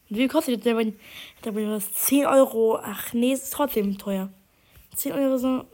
Und 0.08 0.16
wie 0.16 0.28
kostet 0.28 0.64
der? 0.64 0.74
Der, 0.74 0.92
der, 1.44 1.52
der 1.52 1.80
10 1.80 2.26
Euro. 2.26 2.78
Ach 2.80 3.12
nee, 3.12 3.32
ist 3.32 3.52
trotzdem 3.52 3.98
teuer. 3.98 4.30
10 4.96 5.12
Euro 5.12 5.38
so. 5.38 5.66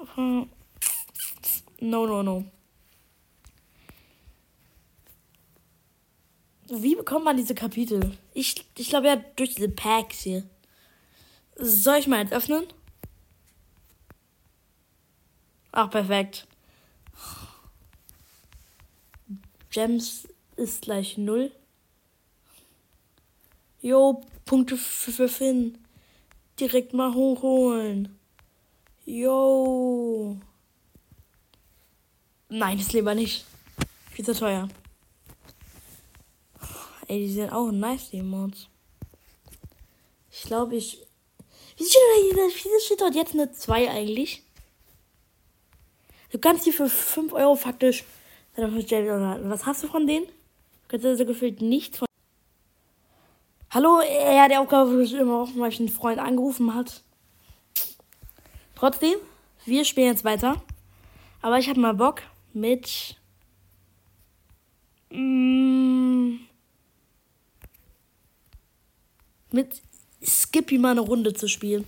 No, 1.81 2.07
no, 2.07 2.23
no. 2.23 2.45
Wie 6.69 6.95
bekommt 6.95 7.25
man 7.25 7.37
diese 7.37 7.55
Kapitel? 7.55 8.17
Ich, 8.35 8.65
ich 8.79 8.89
glaube 8.89 9.07
ja 9.07 9.17
durch 9.17 9.55
diese 9.55 9.69
Packs 9.69 10.21
hier. 10.21 10.49
Soll 11.57 11.99
ich 11.99 12.07
mal 12.07 12.23
jetzt 12.23 12.33
öffnen? 12.33 12.65
Ach, 15.71 15.91
perfekt. 15.91 16.47
Gems 19.71 20.29
ist 20.57 20.83
gleich 20.83 21.19
0. 21.19 21.51
Jo, 23.81 24.23
Punkte 24.45 24.77
für 24.77 25.29
Finn. 25.29 25.79
Direkt 26.61 26.93
mal 26.93 27.15
hochholen. 27.15 28.19
Jo. 29.05 30.37
Nein, 32.49 32.79
das 32.79 32.93
lieber 32.93 33.15
nicht. 33.15 33.45
Viel 34.11 34.25
zu 34.25 34.35
teuer. 34.35 34.69
Ey, 37.09 37.19
die 37.27 37.33
sind 37.33 37.53
auch 37.53 37.71
nice, 37.71 38.11
die 38.11 38.23
Mods. 38.23 38.69
Ich 40.31 40.43
glaube, 40.43 40.77
ich. 40.77 41.07
Wieso 41.77 41.91
steht, 42.51 42.83
steht 42.83 43.01
dort 43.01 43.15
jetzt 43.15 43.35
eine 43.35 43.51
2 43.51 43.91
eigentlich? 43.91 44.43
Du 46.31 46.39
kannst 46.39 46.65
die 46.67 46.73
für 46.73 46.89
5 46.89 47.33
Euro 47.33 47.57
faktisch. 47.57 48.05
Was 48.55 49.67
hast 49.67 49.83
du 49.83 49.89
von 49.89 50.07
denen? 50.07 50.27
Du 50.27 50.33
kannst 50.89 51.07
also 51.07 51.25
gefühlt 51.25 51.61
nichts 51.61 51.99
von. 51.99 52.07
Hallo, 53.71 54.01
er 54.01 54.43
hat 54.43 54.51
die 54.51 54.57
Aufgabe 54.57 55.03
immer 55.05 55.43
auch, 55.43 55.49
weil 55.57 55.73
ich 55.73 55.81
einen 55.81 55.89
Freund 55.89 56.19
angerufen 56.19 56.75
hat. 56.75 57.03
Trotzdem, 58.83 59.15
wir 59.65 59.85
spielen 59.85 60.09
jetzt 60.09 60.25
weiter. 60.25 60.61
Aber 61.41 61.57
ich 61.57 61.69
habe 61.69 61.79
mal 61.79 61.95
Bock 61.95 62.23
mit. 62.53 63.15
Mm, 65.09 66.39
mit 69.53 69.81
Skippy 70.21 70.79
mal 70.79 70.91
eine 70.91 71.03
Runde 71.03 71.33
zu 71.33 71.47
spielen. 71.47 71.87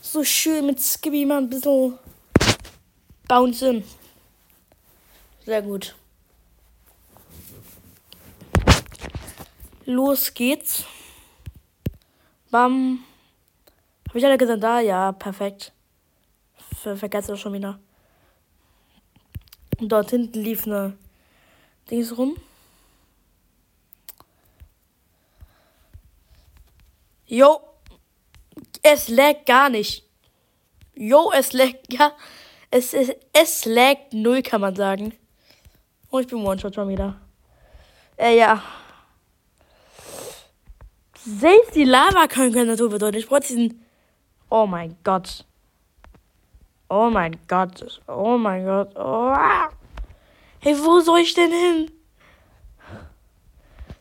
So 0.00 0.22
schön 0.22 0.66
mit 0.66 0.80
Skippy 0.80 1.26
mal 1.26 1.38
ein 1.38 1.50
bisschen 1.50 1.98
bouncen. 3.26 3.82
Sehr 5.44 5.62
gut. 5.62 5.96
Los 9.84 10.32
geht's. 10.32 10.84
Bam. 12.52 13.04
Habe 14.10 14.18
ich 14.18 14.26
alle 14.26 14.38
gesagt, 14.38 14.60
da? 14.60 14.80
Ja, 14.80 15.12
perfekt. 15.12 15.72
Ver 16.82 16.96
vergessen 16.96 17.36
schon 17.36 17.52
wieder. 17.52 17.78
Und 19.78 19.88
dort 19.88 20.10
hinten 20.10 20.40
lief 20.40 20.66
eine 20.66 20.98
Dings 21.88 22.18
rum. 22.18 22.36
Jo, 27.26 27.60
es 28.82 29.06
lag 29.06 29.44
gar 29.46 29.68
nicht. 29.68 30.04
Jo, 30.96 31.30
es 31.30 31.52
lag, 31.52 31.70
ja, 31.90 32.10
es, 32.72 32.92
es, 32.92 33.12
es 33.32 33.64
lag 33.64 33.96
null, 34.10 34.42
kann 34.42 34.60
man 34.60 34.74
sagen. 34.74 35.14
Oh, 36.10 36.18
ich 36.18 36.26
bin 36.26 36.44
One-Shot 36.44 36.74
schon 36.74 36.88
wieder. 36.88 37.20
Äh, 38.16 38.36
ja. 38.36 38.60
Selbst 41.24 41.76
die 41.76 41.84
Lava 41.84 42.26
können 42.26 42.52
keine 42.52 42.74
bedeuten. 42.76 43.16
Ich 43.16 43.28
brauche 43.28 43.42
diesen. 43.42 43.86
Oh 44.50 44.66
mein 44.66 44.96
Gott. 45.04 45.44
Oh 46.88 47.08
mein 47.08 47.38
Gott. 47.46 48.00
Oh 48.08 48.36
mein 48.36 48.64
Gott. 48.64 48.96
Oh. 48.96 49.32
Hey, 50.58 50.76
wo 50.76 51.00
soll 51.00 51.20
ich 51.20 51.34
denn 51.34 51.52
hin? 51.52 51.90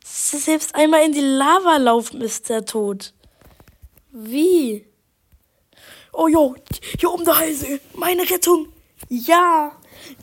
Selbst 0.03 0.73
einmal 0.73 1.05
in 1.05 1.13
die 1.13 1.21
Lava 1.21 1.77
laufen 1.77 2.21
ist 2.21 2.49
der 2.49 2.65
tot. 2.65 3.13
Wie? 4.11 4.85
Oh 6.11 6.27
jo, 6.27 6.55
hier 6.99 7.11
oben 7.11 7.25
der 7.25 7.37
Halse. 7.37 7.79
Meine 7.93 8.23
Rettung. 8.23 8.73
Ja. 9.07 9.71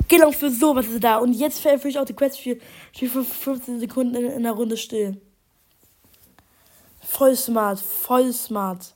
Genau 0.09 0.33
für 0.33 0.51
sowas 0.51 0.87
ist 0.87 0.95
er 0.95 1.01
da. 1.01 1.17
Und 1.19 1.35
jetzt 1.35 1.61
verfüge 1.61 1.89
ich 1.89 1.99
auch 2.01 2.05
die 2.05 2.15
Quest 2.15 2.41
für, 2.41 2.59
für 2.93 3.25
15 3.25 3.79
Sekunden 3.79 4.17
in, 4.17 4.27
in 4.27 4.43
der 4.43 4.53
Runde 4.53 4.77
still. 4.77 5.21
Voll 7.01 7.37
smart, 7.37 7.79
voll 7.79 8.33
smart. 8.33 8.96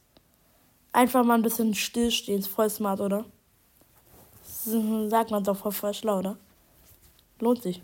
Einfach 0.93 1.25
mal 1.25 1.35
ein 1.35 1.43
bisschen 1.43 1.75
stillstehen, 1.75 2.41
ist 2.41 2.49
voll 2.49 2.69
smart, 2.69 3.01
oder? 3.01 3.25
Sagt 4.43 5.31
man 5.31 5.45
doch 5.45 5.57
voll, 5.57 5.73
voll 5.73 5.95
schlau, 5.95 6.19
oder? 6.19 6.37
Lohnt 7.39 7.63
sich. 7.63 7.83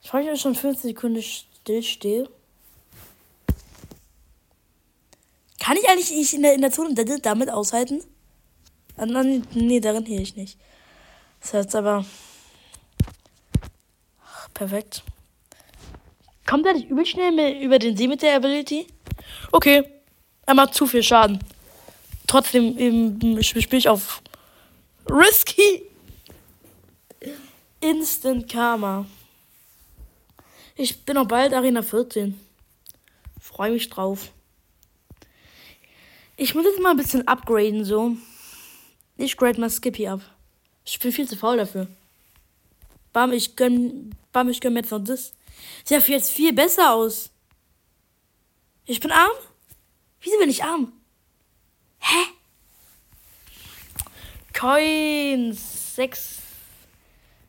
Ich 0.00 0.10
freue 0.10 0.30
mich 0.30 0.40
schon 0.40 0.54
15 0.54 0.90
Sekunden 0.90 1.22
stillstehe. 1.22 2.28
Kann 5.60 5.76
ich 5.76 5.88
eigentlich 5.88 6.34
in 6.34 6.42
der, 6.42 6.54
in 6.54 6.60
der 6.60 6.72
Zone 6.72 6.94
damit 6.94 7.50
aushalten? 7.50 8.02
Ah, 8.96 9.06
nee, 9.06 9.80
darin 9.80 10.04
hier 10.04 10.20
ich 10.20 10.34
nicht. 10.34 10.58
Das 11.40 11.54
heißt 11.54 11.76
aber. 11.76 12.04
Ach, 14.24 14.48
perfekt. 14.52 15.04
Kommt 16.46 16.66
er 16.66 16.74
nicht 16.74 16.90
übel 16.90 17.06
schnell 17.06 17.62
über 17.62 17.78
den 17.78 17.96
See 17.96 18.08
mit 18.08 18.22
der 18.22 18.36
Ability? 18.36 18.86
Okay. 19.52 20.01
Er 20.46 20.54
macht 20.54 20.74
zu 20.74 20.86
viel 20.86 21.02
Schaden. 21.02 21.38
Trotzdem 22.26 23.42
spiele 23.42 23.78
ich 23.78 23.88
auf 23.88 24.22
Risky. 25.08 25.82
Instant 27.80 28.48
Karma. 28.48 29.06
Ich 30.76 31.04
bin 31.04 31.18
auch 31.18 31.26
bald 31.26 31.52
Arena 31.52 31.82
14. 31.82 32.38
Freue 33.40 33.72
mich 33.72 33.90
drauf. 33.90 34.30
Ich 36.36 36.54
muss 36.54 36.64
jetzt 36.64 36.80
mal 36.80 36.92
ein 36.92 36.96
bisschen 36.96 37.28
upgraden, 37.28 37.84
so. 37.84 38.16
Ich 39.16 39.36
grade 39.36 39.60
mal 39.60 39.68
Skippy 39.68 40.08
ab. 40.08 40.20
Ich 40.84 40.98
bin 40.98 41.12
viel 41.12 41.28
zu 41.28 41.36
faul 41.36 41.58
dafür. 41.58 41.86
Bam, 43.12 43.32
ich 43.32 43.56
gönn, 43.56 44.14
bam, 44.32 44.48
ich 44.48 44.60
gönn 44.60 44.72
mir 44.72 44.80
jetzt 44.80 44.90
noch 44.90 45.04
das. 45.04 45.34
Sieht 45.84 46.08
ja 46.08 46.14
jetzt 46.14 46.30
viel 46.30 46.52
besser 46.52 46.94
aus. 46.94 47.30
Ich 48.86 49.00
bin 49.00 49.12
arm? 49.12 49.30
Wieso 50.22 50.38
bin 50.38 50.50
ich 50.50 50.62
arm? 50.62 50.92
Hä? 51.98 52.26
Coins. 54.58 55.94
Sechs. 55.94 56.38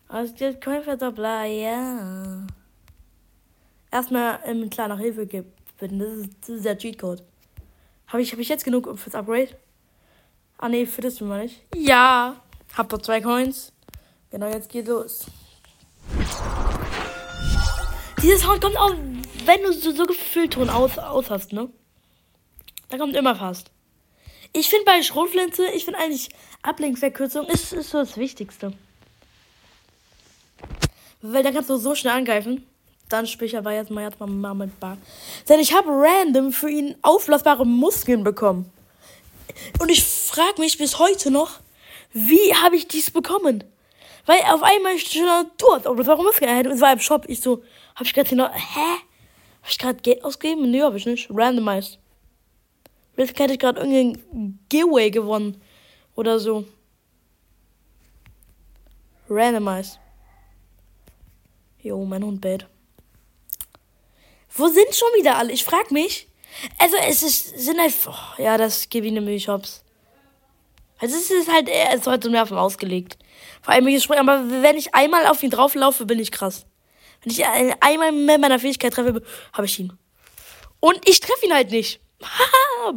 Aus 0.08 0.34
der 0.34 0.60
Coinverdoppler, 0.60 1.46
ja. 1.46 2.46
Erstmal 3.92 4.40
ähm, 4.46 4.70
klar 4.70 4.88
nach 4.88 5.00
Hilfe 5.00 5.26
bitten. 5.26 6.00
Das 6.00 6.12
ist, 6.14 6.30
das 6.42 6.50
ist 6.50 6.66
der 6.66 6.78
Cheatcode. 6.78 7.24
Habe 8.08 8.22
ich, 8.22 8.32
hab 8.32 8.40
ich 8.40 8.50
jetzt 8.50 8.66
genug 8.66 8.98
fürs 8.98 9.16
Upgrade? 9.16 9.58
Ah 10.58 10.70
ne, 10.70 10.86
für 10.86 11.02
das 11.02 11.22
mal 11.22 11.44
nicht. 11.44 11.62
Ja. 11.76 12.42
Hab 12.76 12.90
doch 12.90 13.02
zwei 13.02 13.22
Coins. 13.22 13.72
Genau, 14.32 14.48
jetzt 14.48 14.70
geht 14.70 14.88
los. 14.88 15.26
Dieses 18.22 18.42
Sound 18.42 18.62
kommt 18.62 18.78
auch, 18.78 18.96
wenn 19.46 19.62
du 19.64 19.74
so, 19.74 19.92
so 19.92 20.06
Gefühlton 20.06 20.70
aus, 20.70 20.98
aus 20.98 21.30
hast, 21.30 21.54
ne? 21.54 21.70
Da 22.94 23.00
kommt 23.00 23.16
immer 23.16 23.36
fast. 23.36 23.72
Ich 24.52 24.70
finde 24.70 24.86
bei 24.86 25.02
Schrotflinte, 25.02 25.66
ich 25.74 25.84
finde 25.84 26.00
eigentlich 26.00 26.30
Ablenkverkürzung 26.62 27.48
ist, 27.48 27.74
ist 27.74 27.90
so 27.90 27.98
das 27.98 28.18
Wichtigste. 28.18 28.72
Weil 31.20 31.42
da 31.42 31.52
kannst 31.52 31.72
du 31.72 31.78
so 31.78 31.96
schnell 31.96 32.14
angreifen. 32.14 32.68
Dann 33.10 33.26
spiele 33.26 33.48
ich 33.48 33.58
aber 33.58 33.74
jetzt 33.74 33.90
mal, 33.90 34.04
jetzt 34.04 34.20
mal 34.20 34.54
mit 34.54 34.80
Bar. 34.80 35.00
Denn 35.50 35.60
ich 35.60 35.74
habe 35.74 35.90
random 35.90 36.54
für 36.54 36.70
ihn 36.70 36.94
aufblasbare 37.02 37.66
Muskeln 37.66 38.24
bekommen. 38.24 38.72
Und 39.80 39.90
ich 39.90 40.04
frage 40.04 40.62
mich 40.62 40.78
bis 40.78 41.00
heute 41.00 41.32
noch, 41.32 41.62
wie 42.12 42.54
habe 42.54 42.76
ich 42.76 42.88
dies 42.88 43.10
bekommen? 43.10 43.64
Weil 44.28 44.42
auf 44.52 44.62
einmal 44.62 45.00
schon 45.00 45.48
dort, 45.58 45.88
aber 45.88 46.06
warum 46.06 46.28
ist 46.28 46.44
er? 46.44 46.64
Es 46.68 46.80
war 46.80 46.94
im 46.94 47.00
Shop. 47.00 47.26
Ich 47.28 47.42
so, 47.42 47.64
habe 47.96 48.06
ich 48.06 48.14
gerade 48.14 48.36
noch, 48.36 48.54
hä? 48.54 49.00
Habe 49.62 49.72
ich 49.72 49.80
gerade 49.80 50.00
Geld 50.00 50.24
ausgegeben? 50.24 50.70
Nee, 50.70 50.84
habe 50.84 50.98
ich 50.98 51.08
nicht. 51.08 51.28
Randomized. 51.32 51.98
Jetzt 53.16 53.38
hätte 53.40 53.54
ich 53.54 53.60
gerade 53.60 53.82
irgendeinen 53.82 54.60
Giveaway 54.70 55.12
gewonnen. 55.12 55.62
Oder 56.16 56.40
so. 56.40 56.66
Randomized. 59.30 60.00
Jo, 61.80 62.04
mein 62.06 62.24
Hund 62.24 62.42
bellt. 62.42 62.68
Wo 64.56 64.68
sind 64.68 64.94
schon 64.94 65.10
wieder 65.18 65.38
alle? 65.38 65.52
Ich 65.52 65.64
frag 65.64 65.92
mich. 65.92 66.28
Also 66.78 66.96
es 66.98 67.24
ist, 67.24 67.60
sind 67.60 67.80
halt, 67.80 67.94
oh, 68.08 68.42
ja, 68.42 68.58
das 68.58 68.90
gebe 68.90 69.08
ich 69.08 69.14
nämlich 69.14 69.44
Shops. 69.44 69.84
Also 71.00 71.16
es 71.16 71.32
ist 71.32 71.52
halt, 71.52 71.68
er 71.68 71.96
ist 71.96 72.08
heute 72.08 72.30
mehr 72.30 72.44
auf 72.44 72.52
ausgelegt. 72.52 73.18
Vor 73.62 73.74
allem, 73.74 73.88
ich 73.88 74.10
aber 74.10 74.50
wenn 74.62 74.78
ich 74.78 74.94
einmal 74.94 75.26
auf 75.26 75.42
ihn 75.44 75.50
drauflaufe, 75.50 76.06
bin 76.06 76.20
ich 76.20 76.32
krass. 76.32 76.66
Wenn 77.24 77.34
ich 77.34 77.46
einmal 77.46 78.12
mit 78.12 78.40
meiner 78.40 78.60
Fähigkeit 78.60 78.94
treffe, 78.94 79.24
habe 79.52 79.66
ich 79.66 79.80
ihn. 79.80 79.94
Und 80.80 81.08
ich 81.10 81.20
treffe 81.20 81.46
ihn 81.46 81.54
halt 81.54 81.72
nicht. 81.72 82.03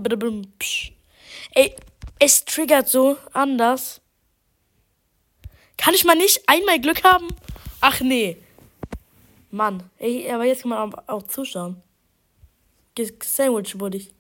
Ey, 1.54 1.74
Es 2.18 2.44
triggert 2.44 2.88
so 2.88 3.16
anders. 3.32 4.00
Kann 5.76 5.94
ich 5.94 6.04
mal 6.04 6.16
nicht 6.16 6.48
einmal 6.48 6.80
Glück 6.80 7.04
haben? 7.04 7.28
Ach 7.80 8.00
nee. 8.00 8.38
Mann. 9.50 9.90
Ey, 9.98 10.30
aber 10.30 10.44
jetzt 10.44 10.62
kann 10.62 10.70
man 10.70 10.94
auch 11.06 11.22
zuschauen. 11.24 11.82
Sandwich 13.22 13.78
wurde 13.78 13.98
ich. 13.98 14.10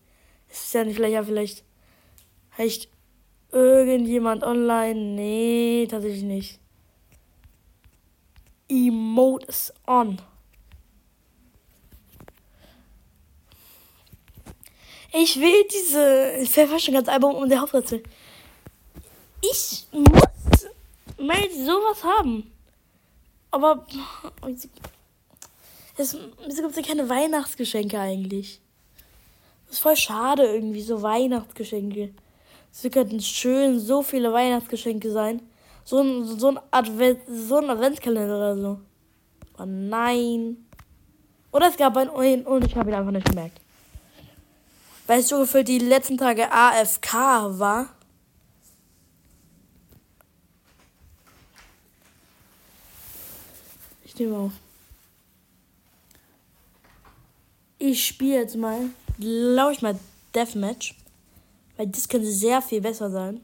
Ist 0.50 0.74
ja 0.74 0.84
nicht 0.84 0.96
vielleicht, 0.96 1.14
ja, 1.14 1.24
vielleicht. 1.24 1.64
Vielleicht 2.50 2.88
irgendjemand 3.52 4.44
online? 4.44 4.94
Nee, 4.94 5.86
tatsächlich 5.90 6.22
nicht. 6.22 6.60
Emote 8.68 9.46
ist 9.46 9.72
on. 9.86 10.20
Ich 15.18 15.40
will 15.40 15.64
diese 15.72 16.46
Verfassungsalbum 16.46 17.36
um 17.36 17.48
der 17.48 17.62
Haupträtsel. 17.62 18.02
Ich 19.40 19.86
muss 19.90 20.66
mal 21.18 21.50
sowas 21.52 22.04
haben. 22.04 22.52
Aber 23.50 23.86
es, 25.96 26.18
gibt 26.54 26.76
ja 26.76 26.82
keine 26.82 27.08
Weihnachtsgeschenke 27.08 27.98
eigentlich? 27.98 28.60
Das 29.66 29.76
ist 29.76 29.82
voll 29.82 29.96
schade 29.96 30.42
irgendwie, 30.42 30.82
so 30.82 31.00
Weihnachtsgeschenke. 31.00 32.12
Es 32.70 32.82
könnten 32.90 33.20
schön 33.20 33.80
so 33.80 34.02
viele 34.02 34.34
Weihnachtsgeschenke 34.34 35.10
sein. 35.10 35.40
So 35.84 36.02
ein, 36.02 36.24
so 36.26 36.48
ein, 36.48 36.60
Advent, 36.70 37.20
so 37.26 37.56
ein 37.56 37.70
Adventskalender 37.70 38.36
oder 38.36 38.56
so. 38.56 38.80
Oh 39.58 39.64
nein. 39.64 40.66
Oder 41.52 41.68
es 41.68 41.76
gab 41.78 41.96
einen 41.96 42.44
und 42.44 42.66
ich 42.66 42.76
habe 42.76 42.90
ihn 42.90 42.96
einfach 42.96 43.12
nicht 43.12 43.30
gemerkt. 43.30 43.62
Weil 45.06 45.20
es 45.20 45.28
so 45.28 45.38
gefühlt 45.38 45.68
die 45.68 45.78
letzten 45.78 46.18
Tage 46.18 46.50
AFK 46.50 47.14
war. 47.58 47.94
Ich 54.04 54.16
nehme 54.18 54.36
auf. 54.36 54.52
Ich 57.78 58.06
spiele 58.06 58.40
jetzt 58.40 58.56
mal, 58.56 58.90
glaube 59.18 59.72
ich 59.72 59.82
mal, 59.82 59.98
Deathmatch. 60.34 60.94
Weil 61.76 61.88
das 61.88 62.08
könnte 62.08 62.30
sehr 62.30 62.62
viel 62.62 62.80
besser 62.80 63.10
sein. 63.10 63.40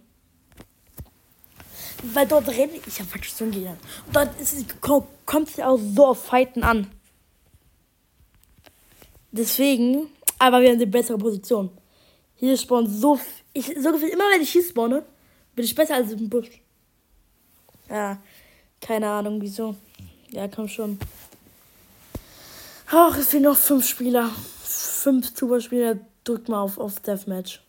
Weil 2.03 2.27
dort 2.27 2.49
renne 2.49 2.73
ich, 2.73 2.87
ich 2.87 2.99
habe 2.99 3.11
praktisch 3.11 3.35
so 3.35 3.45
gelernt. 3.45 3.79
Dort 4.13 4.31
kommt 5.27 5.49
es 5.49 5.61
auch 5.61 5.79
so 5.79 6.07
auf 6.07 6.25
Fighten 6.25 6.65
an. 6.65 6.91
Deswegen, 9.31 10.09
aber 10.43 10.61
wir 10.61 10.71
haben 10.71 10.79
die 10.79 10.87
bessere 10.87 11.17
Position. 11.17 11.71
Hier 12.35 12.57
spawnt 12.57 12.91
so, 12.91 13.17
ich, 13.53 13.67
so 13.79 13.93
gefühlt, 13.93 14.13
immer 14.13 14.25
wenn 14.33 14.43
ich 14.43 14.51
hier 14.51 14.65
spawne, 14.65 15.05
bin 15.55 15.65
ich 15.65 15.73
besser 15.73 15.95
als 15.95 16.11
im 16.11 16.29
Busch. 16.29 16.51
Ja, 17.89 18.21
keine 18.81 19.09
Ahnung 19.09 19.41
wieso. 19.41 19.77
Ja, 20.31 20.49
komm 20.49 20.67
schon. 20.67 20.99
Ach, 22.91 23.17
es 23.17 23.29
fehlen 23.29 23.45
noch 23.45 23.57
fünf 23.57 23.87
Spieler. 23.87 24.31
Fünf 24.65 25.33
Superspieler. 25.33 25.99
Drückt 26.25 26.49
mal 26.49 26.63
auf, 26.63 26.77
auf 26.77 26.99
Deathmatch. 26.99 27.63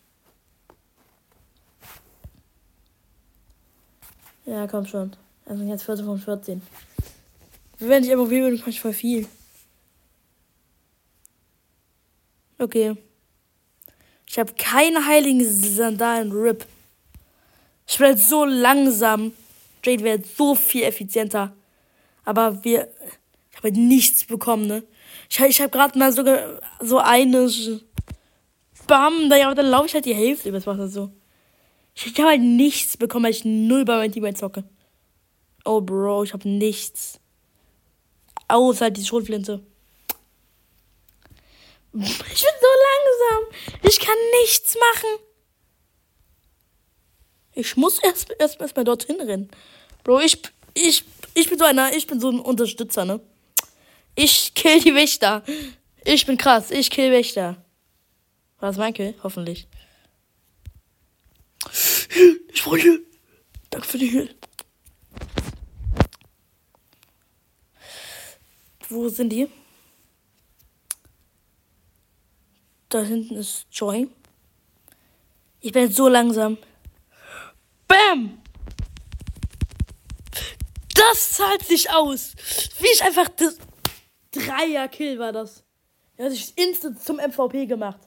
Ja, 4.46 4.66
komm 4.66 4.84
schon. 4.84 5.12
Also 5.46 5.62
jetzt 5.62 5.84
14 5.84 6.04
von 6.04 6.18
14. 6.18 6.60
Wenn 7.78 8.02
ich 8.02 8.16
MOV 8.16 8.30
bin, 8.30 8.58
kann 8.58 8.70
ich 8.70 8.80
voll 8.80 8.92
viel. 8.92 9.28
Okay. 12.58 12.96
Ich 14.26 14.38
habe 14.38 14.52
keine 14.54 15.06
heiligen 15.06 15.44
Sandalen 15.44 16.32
RIP. 16.32 16.66
Ich 17.86 18.00
werde 18.00 18.18
so 18.18 18.44
langsam. 18.44 19.32
Jade 19.84 20.02
wäre 20.02 20.22
so 20.22 20.54
viel 20.54 20.82
effizienter. 20.82 21.54
Aber 22.24 22.64
wir. 22.64 22.88
Ich 23.50 23.58
habe 23.58 23.68
halt 23.68 23.76
nichts 23.76 24.24
bekommen, 24.24 24.66
ne? 24.66 24.82
Ich, 25.30 25.38
ich 25.38 25.60
habe 25.60 25.70
gerade 25.70 25.98
mal 25.98 26.12
sogar 26.12 26.60
so 26.80 26.98
eine. 26.98 27.48
Bam, 28.86 29.30
dann, 29.30 29.56
dann 29.56 29.66
laufe 29.66 29.86
ich 29.86 29.94
halt 29.94 30.04
die 30.04 30.14
Hälfte 30.14 30.48
übers 30.48 30.66
Wasser 30.66 30.88
so. 30.88 31.10
Ich 31.94 32.06
habe 32.18 32.30
halt 32.30 32.40
nichts 32.40 32.96
bekommen, 32.96 33.26
weil 33.26 33.30
ich 33.30 33.44
null 33.44 33.84
bei 33.84 33.96
meinem 33.96 34.12
Team 34.12 34.34
zocke. 34.34 34.64
Oh, 35.64 35.80
Bro, 35.80 36.24
ich 36.24 36.32
habe 36.32 36.48
nichts. 36.48 37.20
Außer 38.48 38.90
die 38.90 39.04
Schrotflinte. 39.04 39.62
Ich 41.96 42.18
bin 42.18 42.26
so 42.60 42.72
langsam. 42.90 43.88
Ich 43.88 44.00
kann 44.00 44.16
nichts 44.42 44.74
machen. 44.74 45.24
Ich 47.52 47.76
muss 47.76 48.00
erst, 48.00 48.34
erst, 48.38 48.60
erst 48.60 48.76
mal 48.76 48.84
dorthin 48.84 49.20
rennen. 49.20 49.48
Bro, 50.02 50.20
ich, 50.20 50.42
ich, 50.74 51.04
ich 51.34 51.48
bin 51.48 51.58
so 51.58 51.64
einer, 51.64 51.94
ich 51.94 52.08
bin 52.08 52.18
so 52.18 52.30
ein 52.30 52.40
Unterstützer, 52.40 53.04
ne? 53.04 53.20
Ich 54.16 54.54
kill 54.54 54.80
die 54.80 54.94
Wächter. 54.94 55.44
Ich 56.04 56.26
bin 56.26 56.36
krass, 56.36 56.72
ich 56.72 56.90
kill 56.90 57.12
Wächter. 57.12 57.64
War 58.58 58.70
das 58.70 58.76
mein 58.76 58.92
Kill? 58.92 59.14
Hoffentlich. 59.22 59.68
Ich 62.52 62.62
freue 62.62 63.00
Danke 63.70 63.86
für 63.86 63.98
die 63.98 64.08
Hilfe. 64.08 64.34
Wo 68.88 69.08
sind 69.08 69.30
die? 69.30 69.48
Da 72.94 73.02
hinten 73.02 73.34
ist 73.34 73.66
Joy. 73.72 74.08
Ich 75.58 75.72
bin 75.72 75.90
so 75.90 76.06
langsam. 76.06 76.56
Bam! 77.88 78.40
Das 80.94 81.32
zahlt 81.32 81.64
sich 81.64 81.90
aus. 81.90 82.34
Wie 82.78 82.86
ich 82.94 83.02
einfach 83.02 83.28
das 83.30 83.58
Dreier-Kill 84.30 85.18
war 85.18 85.32
das. 85.32 85.64
Er 86.16 86.26
hat 86.26 86.32
sich 86.34 86.56
instant 86.56 87.02
zum 87.02 87.16
MVP 87.16 87.66
gemacht. 87.66 87.98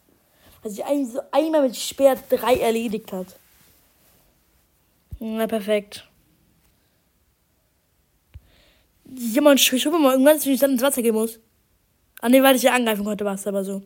Weil 0.62 0.72
sich 0.72 0.86
eigentlich 0.86 1.12
so 1.12 1.20
einmal 1.34 1.64
mit 1.64 1.76
Speer 1.76 2.16
drei 2.30 2.56
erledigt 2.56 3.12
hat. 3.12 3.28
Na, 5.20 5.48
perfekt. 5.48 6.08
Jemand, 9.04 9.60
ich 9.60 9.86
hoffe 9.86 10.00
mal 10.00 10.14
irgendwann, 10.14 10.38
dass 10.38 10.46
ich 10.46 10.62
dann 10.62 10.72
ins 10.72 10.82
Wasser 10.82 11.02
gehen 11.02 11.16
muss. 11.16 11.42
Ah, 12.22 12.30
ne, 12.30 12.42
weil 12.42 12.56
ich 12.56 12.64
ja 12.64 12.72
angreifen 12.74 13.04
konnte, 13.04 13.26
war 13.26 13.36
es 13.36 13.46
aber 13.46 13.66
so. 13.66 13.84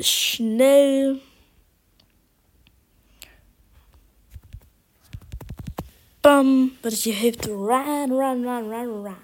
Schnell. 0.00 1.20
Bam. 6.22 6.72
Warte, 6.82 6.96
hier 6.96 7.14
hilft. 7.14 7.48
Run, 7.48 8.12
run, 8.12 8.46
run, 8.46 8.72
run, 8.72 9.06
run. 9.06 9.16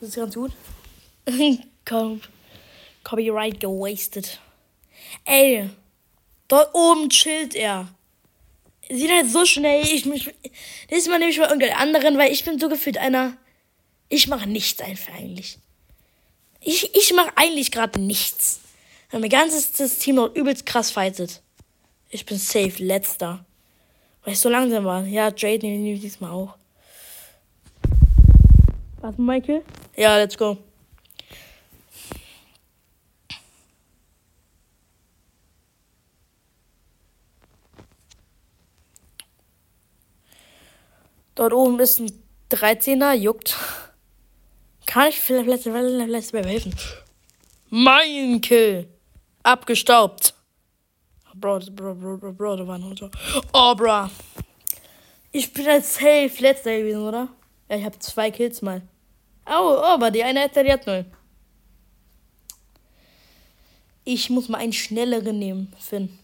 Das 0.00 0.10
ist 0.10 0.16
ganz 0.16 0.34
gut. 0.34 0.52
Komm. 1.84 2.20
Copyright 3.02 3.60
gewastet. 3.60 4.40
Ey. 5.24 5.70
Dort 6.48 6.74
oben 6.74 7.08
chillt 7.08 7.54
er 7.54 7.88
sieht 8.88 9.10
halt 9.10 9.30
so 9.30 9.44
schnell. 9.44 9.84
Ich 9.84 10.04
mich. 10.06 10.26
Nächstes 10.90 11.08
Mal 11.08 11.18
nehme 11.18 11.30
ich 11.30 11.38
mal 11.38 11.48
irgendeinen 11.48 11.78
anderen, 11.78 12.18
weil 12.18 12.32
ich 12.32 12.44
bin 12.44 12.58
so 12.58 12.68
gefühlt 12.68 12.98
einer. 12.98 13.36
Ich 14.08 14.28
mache 14.28 14.48
nichts 14.48 14.80
einfach 14.80 15.14
eigentlich. 15.14 15.58
Ich, 16.60 16.94
ich 16.94 17.12
mache 17.12 17.32
eigentlich 17.36 17.70
gerade 17.70 18.00
nichts. 18.00 18.60
Weil 19.14 19.20
mein 19.20 19.30
ganzes 19.30 19.70
Team 20.00 20.16
noch 20.16 20.34
übelst 20.34 20.66
krass 20.66 20.90
fightet. 20.90 21.40
Ich 22.10 22.26
bin 22.26 22.36
safe, 22.36 22.82
letzter. 22.82 23.44
Weil 24.24 24.32
ich 24.32 24.40
so 24.40 24.48
langsam 24.48 24.84
war. 24.84 25.04
Ja, 25.04 25.32
Jade 25.32 25.64
nehme 25.64 25.92
ich 25.92 26.00
diesmal 26.00 26.32
auch. 26.32 26.56
Was, 29.00 29.16
Michael? 29.16 29.62
Ja, 29.96 30.16
let's 30.16 30.36
go. 30.36 30.58
Dort 41.36 41.52
oben 41.52 41.78
ist 41.78 42.00
ein 42.00 42.10
13er, 42.50 43.12
juckt. 43.12 43.56
Kann 44.86 45.10
ich 45.10 45.20
vielleicht, 45.20 45.46
vielleicht, 45.46 45.62
vielleicht 45.62 46.32
mir 46.32 46.44
helfen? 46.44 46.74
Mein 47.70 48.40
Kill. 48.40 48.88
Abgestaubt. 49.44 50.34
Bro, 51.34 51.60
Bro, 51.70 51.94
Bro, 51.94 52.16
Bro, 52.16 52.32
Bro, 52.32 52.56
da 52.56 52.66
war 52.66 52.78
noch 52.78 52.96
so. 52.96 53.10
Oh, 53.52 53.74
bro. 53.74 54.08
Ich 55.32 55.52
bin 55.52 55.68
als 55.68 55.94
safe 55.94 56.32
letzter 56.38 56.76
gewesen, 56.76 57.02
oder? 57.02 57.28
Ja, 57.68 57.76
ich 57.76 57.84
habe 57.84 57.98
zwei 57.98 58.30
Kills 58.30 58.62
mal. 58.62 58.80
Oh, 59.46 59.52
oh, 59.52 59.82
aber 59.82 60.10
die 60.10 60.24
eine 60.24 60.42
hat, 60.42 60.56
die 60.56 60.72
hat 60.72 60.86
null. 60.86 61.04
Ich 64.04 64.30
muss 64.30 64.48
mal 64.48 64.58
einen 64.58 64.72
schnelleren 64.72 65.38
nehmen, 65.38 65.72
Finn. 65.78 66.18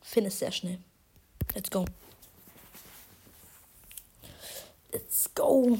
Finn 0.00 0.24
ist 0.24 0.40
sehr 0.40 0.50
schnell. 0.50 0.78
Let's 1.54 1.70
go. 1.70 1.84
Let's 4.92 5.30
go. 5.34 5.78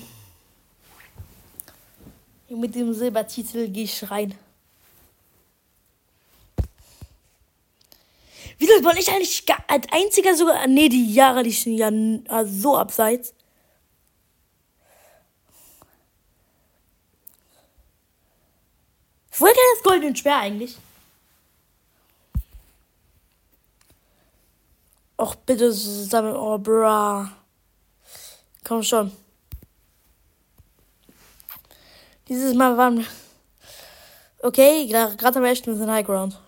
Mit 2.48 2.74
dem 2.74 2.92
Silbertitel 2.92 3.68
gehe 3.68 3.84
ich 3.84 4.10
rein. 4.10 4.36
Wieso 8.62 8.84
wollte 8.84 9.00
ich 9.00 9.10
eigentlich 9.10 9.44
als 9.66 9.86
einziger 9.90 10.36
sogar. 10.36 10.68
Nee, 10.68 10.88
die 10.88 11.12
Jahre, 11.12 11.42
die 11.42 11.50
sind 11.50 11.78
ja 11.78 11.90
so 12.44 12.76
abseits. 12.76 13.34
Woher 19.32 19.52
kann 19.52 19.64
das 19.74 19.82
goldene 19.82 20.14
Speer 20.14 20.36
eigentlich? 20.36 20.76
Och, 25.18 25.34
bitte 25.44 25.72
sammeln. 25.72 26.36
Oh, 26.36 26.56
bra. 26.56 27.32
Komm 28.62 28.84
schon. 28.84 29.10
Dieses 32.28 32.54
Mal 32.54 32.76
waren. 32.76 33.04
Okay, 34.38 34.86
gerade 34.86 35.48
echt 35.48 35.66
ein 35.66 35.72
bisschen 35.72 35.90
High 35.90 36.06
Ground. 36.06 36.38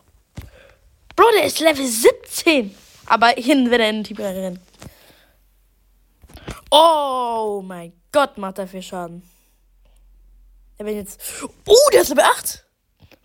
Bro, 1.17 1.25
der 1.37 1.47
ist 1.47 1.61
Level 1.61 1.87
17. 1.87 2.75
Aber 3.07 3.29
hin 3.29 3.71
wird 3.71 3.81
er 3.81 3.91
in 3.91 3.97
den 3.97 4.05
Team 4.05 4.17
rennen. 4.17 4.61
Oh 6.71 7.63
mein 7.65 7.93
Gott, 8.11 8.37
macht 8.39 8.59
er 8.59 8.67
viel 8.67 8.83
Schaden. 8.83 9.23
Er 10.79 10.87
wird 10.87 10.97
jetzt. 10.97 11.21
Oh, 11.67 11.91
der 11.93 12.03
ist 12.03 12.09
Level 12.09 12.25
8. 12.25 12.65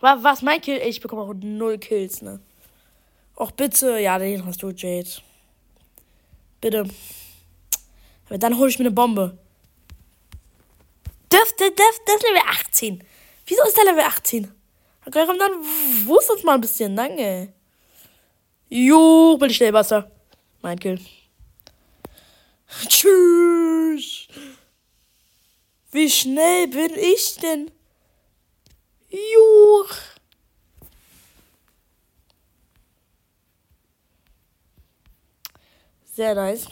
Was, 0.00 0.22
was 0.22 0.42
mein 0.42 0.60
Kill? 0.60 0.78
Ich 0.78 1.00
bekomme 1.00 1.22
auch 1.22 1.34
null 1.34 1.78
Kills, 1.78 2.22
ne? 2.22 2.40
Och, 3.36 3.50
bitte. 3.52 3.98
Ja, 3.98 4.18
den 4.18 4.44
hast 4.46 4.62
du, 4.62 4.70
Jade. 4.70 5.10
Bitte. 6.60 6.88
Aber 8.28 8.38
dann 8.38 8.56
hole 8.58 8.70
ich 8.70 8.78
mir 8.78 8.84
eine 8.84 8.94
Bombe. 8.94 9.36
Das, 11.28 11.54
das, 11.56 11.70
das, 11.76 12.16
ist 12.16 12.22
Level 12.22 12.42
18. 12.48 13.04
Wieso 13.46 13.62
ist 13.64 13.76
der 13.76 13.84
Level 13.84 14.04
18? 14.04 14.52
Okay, 15.06 15.24
komm 15.26 15.38
dann, 15.38 15.52
wusst 16.06 16.30
uns 16.30 16.44
mal 16.44 16.54
ein 16.54 16.60
bisschen. 16.60 16.94
Danke. 16.94 17.52
Jo, 18.72 19.36
bin 19.36 19.50
ich 19.50 19.56
schnell 19.56 19.72
Wasser. 19.72 20.08
Mein 20.62 20.78
Kill. 20.78 21.00
Tschüss. 22.86 24.28
Wie 25.90 26.08
schnell 26.08 26.68
bin 26.68 26.92
ich 26.96 27.34
denn? 27.42 27.68
Juch. 29.08 29.92
Sehr 36.14 36.36
nice. 36.36 36.66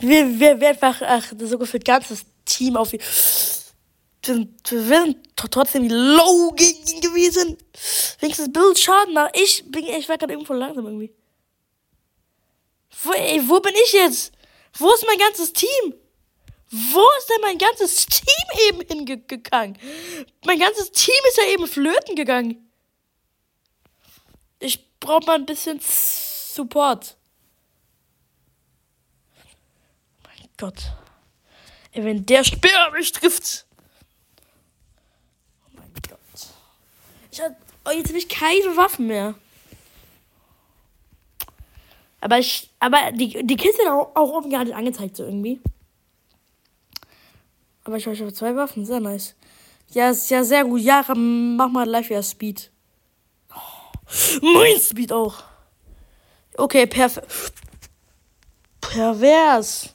Wir, 0.00 0.38
wir, 0.38 0.60
wir 0.60 0.68
einfach 0.68 1.00
ach, 1.00 1.32
so 1.38 1.58
gefühlt 1.58 1.84
ganzes 1.84 2.26
Team 2.44 2.76
auf. 2.76 2.92
Wir, 4.24 4.46
sind 4.64 5.18
trotzdem 5.36 5.88
low 5.88 6.52
gegen 6.52 6.86
ihn 6.86 7.00
gewesen. 7.00 7.58
Wenigstens 8.20 8.52
Bild 8.52 8.78
Schaden 8.78 9.14
nach. 9.14 9.30
Ich 9.34 9.64
bin, 9.66 9.84
ich 9.84 10.08
war 10.08 10.18
gerade 10.18 10.32
irgendwo 10.32 10.52
langsam 10.52 10.86
irgendwie. 10.86 11.12
Wo, 13.02 13.12
ey, 13.12 13.48
wo 13.48 13.58
bin 13.60 13.74
ich 13.84 13.92
jetzt? 13.92 14.32
Wo 14.74 14.92
ist 14.92 15.04
mein 15.06 15.18
ganzes 15.18 15.52
Team? 15.52 15.94
Wo 16.70 17.06
ist 17.18 17.28
denn 17.28 17.40
mein 17.42 17.58
ganzes 17.58 18.06
Team 18.06 18.68
eben 18.68 18.80
hingegangen? 18.88 19.78
Mein 20.44 20.58
ganzes 20.58 20.90
Team 20.90 21.14
ist 21.28 21.36
ja 21.36 21.44
eben 21.52 21.66
flöten 21.66 22.16
gegangen. 22.16 22.72
Ich 24.58 24.98
brauche 24.98 25.26
mal 25.26 25.34
ein 25.34 25.44
bisschen 25.44 25.80
Support. 25.82 27.16
Mein 30.22 30.48
Gott. 30.56 30.92
Ey, 31.90 32.04
wenn 32.04 32.24
der 32.24 32.42
Speer 32.42 32.90
mich 32.92 33.12
trifft. 33.12 33.66
Oh 35.66 35.70
mein 35.74 35.92
Gott. 36.08 36.18
Ich 37.32 37.40
hab, 37.40 37.56
oh, 37.86 37.90
jetzt 37.90 38.08
habe 38.08 38.18
ich 38.18 38.28
keine 38.28 38.76
Waffen 38.76 39.06
mehr. 39.06 39.34
Aber 42.20 42.38
ich, 42.38 42.70
aber 42.78 43.10
die, 43.12 43.44
die 43.44 43.56
Kiste 43.56 43.90
auch, 43.90 44.14
auch 44.14 44.30
oben 44.34 44.50
gerade 44.50 44.76
angezeigt, 44.76 45.16
so 45.16 45.24
irgendwie. 45.24 45.58
Aber 47.84 47.96
ich 47.96 48.06
habe 48.06 48.32
zwei 48.32 48.54
Waffen, 48.54 48.84
sehr 48.84 49.00
nice. 49.00 49.34
Ja, 49.88 50.10
ist 50.10 50.30
ja 50.30 50.44
sehr 50.44 50.64
gut. 50.64 50.82
Ja, 50.82 51.02
mach 51.14 51.68
mal 51.68 51.88
live 51.88 52.10
ja 52.10 52.22
Speed. 52.22 52.70
Oh, 53.50 53.56
mein 54.42 54.78
Speed 54.78 55.10
auch. 55.10 55.42
Okay, 56.56 56.86
perfekt. 56.86 57.26
Pervers. 58.80 59.94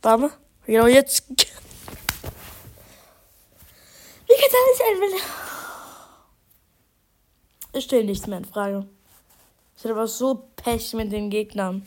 Warte. 0.00 0.30
Genau 0.64 0.86
jetzt. 0.86 1.28
Wie 1.28 1.36
kann 4.40 4.50
das 4.70 4.78
sein? 4.78 5.51
Ich 7.74 7.84
stelle 7.84 8.04
nichts 8.04 8.26
mehr 8.26 8.38
in 8.38 8.44
Frage. 8.44 8.86
Ich 9.76 9.84
hatte 9.84 9.94
aber 9.94 10.06
so 10.06 10.48
Pech 10.56 10.92
mit 10.92 11.10
den 11.10 11.30
Gegnern. 11.30 11.84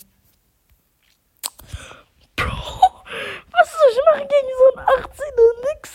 Bro, 2.36 3.04
was 3.52 3.72
soll 3.72 3.90
ich 3.92 4.00
machen 4.06 4.28
gegen 4.28 4.48
so 4.58 4.78
einen 4.78 4.88
18er 4.88 5.74
nix? 5.74 5.92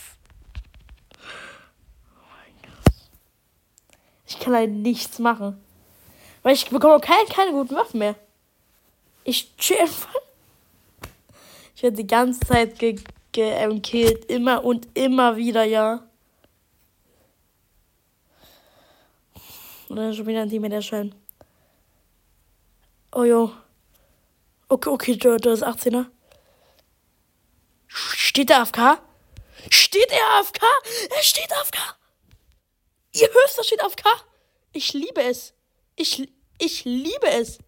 Oh 2.14 2.22
mein 2.30 2.54
Gott. 2.62 2.94
Ich 4.26 4.38
kann 4.38 4.54
halt 4.54 4.70
nichts 4.70 5.18
machen. 5.18 5.60
Weil 6.42 6.54
ich 6.54 6.70
bekomme 6.70 7.00
keine, 7.00 7.26
keine 7.28 7.52
guten 7.52 7.74
Waffen 7.74 7.98
mehr. 7.98 8.14
Ich 9.24 9.56
chill 9.56 9.78
einfach. 9.78 10.14
Ich 11.74 11.82
werde 11.82 11.96
die 11.96 12.06
ganze 12.06 12.40
Zeit 12.40 12.78
gekillt, 12.78 13.08
ge 13.32 14.24
immer 14.28 14.64
und 14.64 14.86
immer 14.96 15.36
wieder, 15.36 15.64
ja. 15.64 16.09
Und 19.90 19.96
dann 19.96 20.14
schon 20.14 20.28
wieder 20.28 20.42
ein 20.42 20.48
Team 20.48 20.62
mit 20.62 20.72
erscheinen. 20.72 21.16
Oh 23.10 23.24
jo. 23.24 23.52
Okay, 24.68 24.88
okay, 24.88 25.16
du 25.16 25.50
ist 25.50 25.66
18er. 25.66 26.06
Steht 27.88 28.50
der 28.50 28.60
AFK? 28.60 29.02
Steht 29.68 30.12
er 30.12 30.38
AFK? 30.38 30.62
Er 31.16 31.22
steht 31.24 31.52
AFK. 31.52 31.96
Ihr 33.14 33.28
Höchster 33.30 33.64
steht 33.64 33.82
AFK. 33.82 34.04
Ich 34.72 34.92
liebe 34.92 35.22
es. 35.24 35.54
Ich, 35.96 36.32
ich 36.58 36.84
liebe 36.84 37.26
es. 37.26 37.58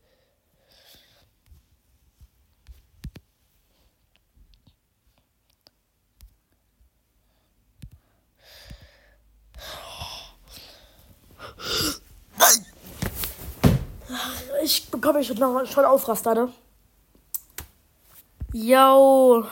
Ich 14.63 14.89
bekomme 14.91 15.25
schon 15.25 15.37
noch 15.39 15.67
voll 15.67 15.85
Ausraster, 15.85 16.35
ne? 16.35 16.53
Yo. 18.53 19.47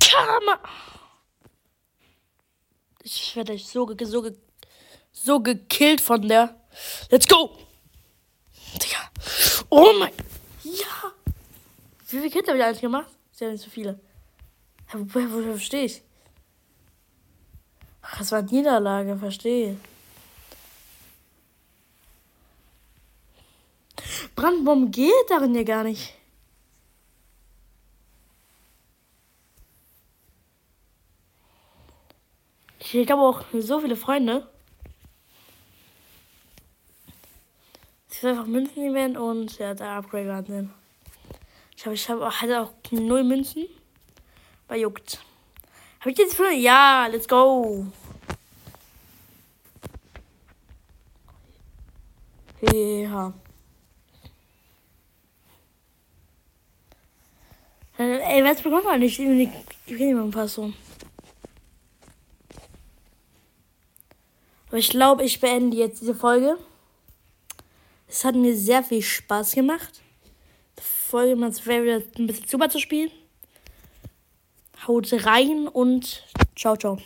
Karma. 0.00 0.58
Ich 3.02 3.34
werde 3.36 3.52
euch 3.52 3.66
so, 3.66 3.94
so, 4.04 4.30
so 5.12 5.40
gekillt 5.40 6.00
von 6.00 6.26
der. 6.26 6.54
Let's 7.10 7.26
go. 7.26 7.56
Digga. 8.74 9.10
Oh 9.70 9.92
mein. 9.98 10.12
Ja. 10.62 11.12
Wie 12.08 12.18
viele 12.18 12.30
Kills 12.30 12.48
habe 12.48 12.58
ich 12.58 12.64
eigentlich 12.64 12.80
gemacht? 12.80 13.10
Ja 13.40 13.50
nicht 13.50 13.62
so 13.62 13.70
viele. 13.70 14.00
Woher, 14.92 15.32
woher 15.32 15.58
stehe 15.58 15.84
ich? 15.84 16.02
Es 18.20 18.32
war 18.32 18.42
Niederlage, 18.42 19.16
verstehe. 19.16 19.76
Brandbomben 24.34 24.90
geht 24.90 25.12
darin 25.28 25.54
ja 25.54 25.62
gar 25.62 25.84
nicht. 25.84 26.14
Ich 32.80 33.10
habe 33.10 33.22
auch 33.22 33.44
so 33.52 33.80
viele 33.80 33.96
Freunde. 33.96 34.48
Ich 38.10 38.22
will 38.22 38.30
einfach 38.30 38.46
Münzen 38.46 38.82
nehmen 38.82 39.16
und 39.16 39.58
ja, 39.58 39.74
da 39.74 39.98
Upgrade 39.98 40.32
annehmen. 40.32 40.74
Ich 41.76 41.84
habe 41.84 41.94
ich 41.94 42.08
hab, 42.08 42.20
hatte 42.20 42.62
auch 42.62 42.72
null 42.90 43.22
Münzen. 43.22 43.66
Bei 44.66 44.76
juckt. 44.76 45.20
Habe 46.00 46.10
ich 46.10 46.18
jetzt 46.18 46.34
für. 46.34 46.50
Ja, 46.50 47.06
let's 47.06 47.28
go. 47.28 47.86
Ja. 52.60 53.32
Ey, 57.96 58.44
was 58.44 58.62
bekommt 58.62 58.84
man 58.84 59.00
nicht? 59.00 59.18
Ich 59.18 59.98
will 59.98 60.14
mal 60.14 60.24
ein 60.24 60.30
paar 60.30 60.48
so. 60.48 60.72
Aber 64.68 64.76
ich 64.76 64.90
glaube, 64.90 65.24
ich 65.24 65.40
beende 65.40 65.76
jetzt 65.76 66.00
diese 66.00 66.14
Folge. 66.14 66.58
Es 68.06 68.24
hat 68.24 68.34
mir 68.34 68.56
sehr 68.56 68.82
viel 68.82 69.02
Spaß 69.02 69.52
gemacht. 69.52 70.00
Folge 70.80 71.36
mal 71.36 71.52
wieder 71.52 72.02
ein 72.18 72.26
bisschen 72.26 72.46
super 72.46 72.68
zu 72.68 72.78
spielen. 72.78 73.10
Haut 74.86 75.12
rein 75.24 75.68
und 75.68 76.24
ciao, 76.54 76.76
ciao. 76.76 76.98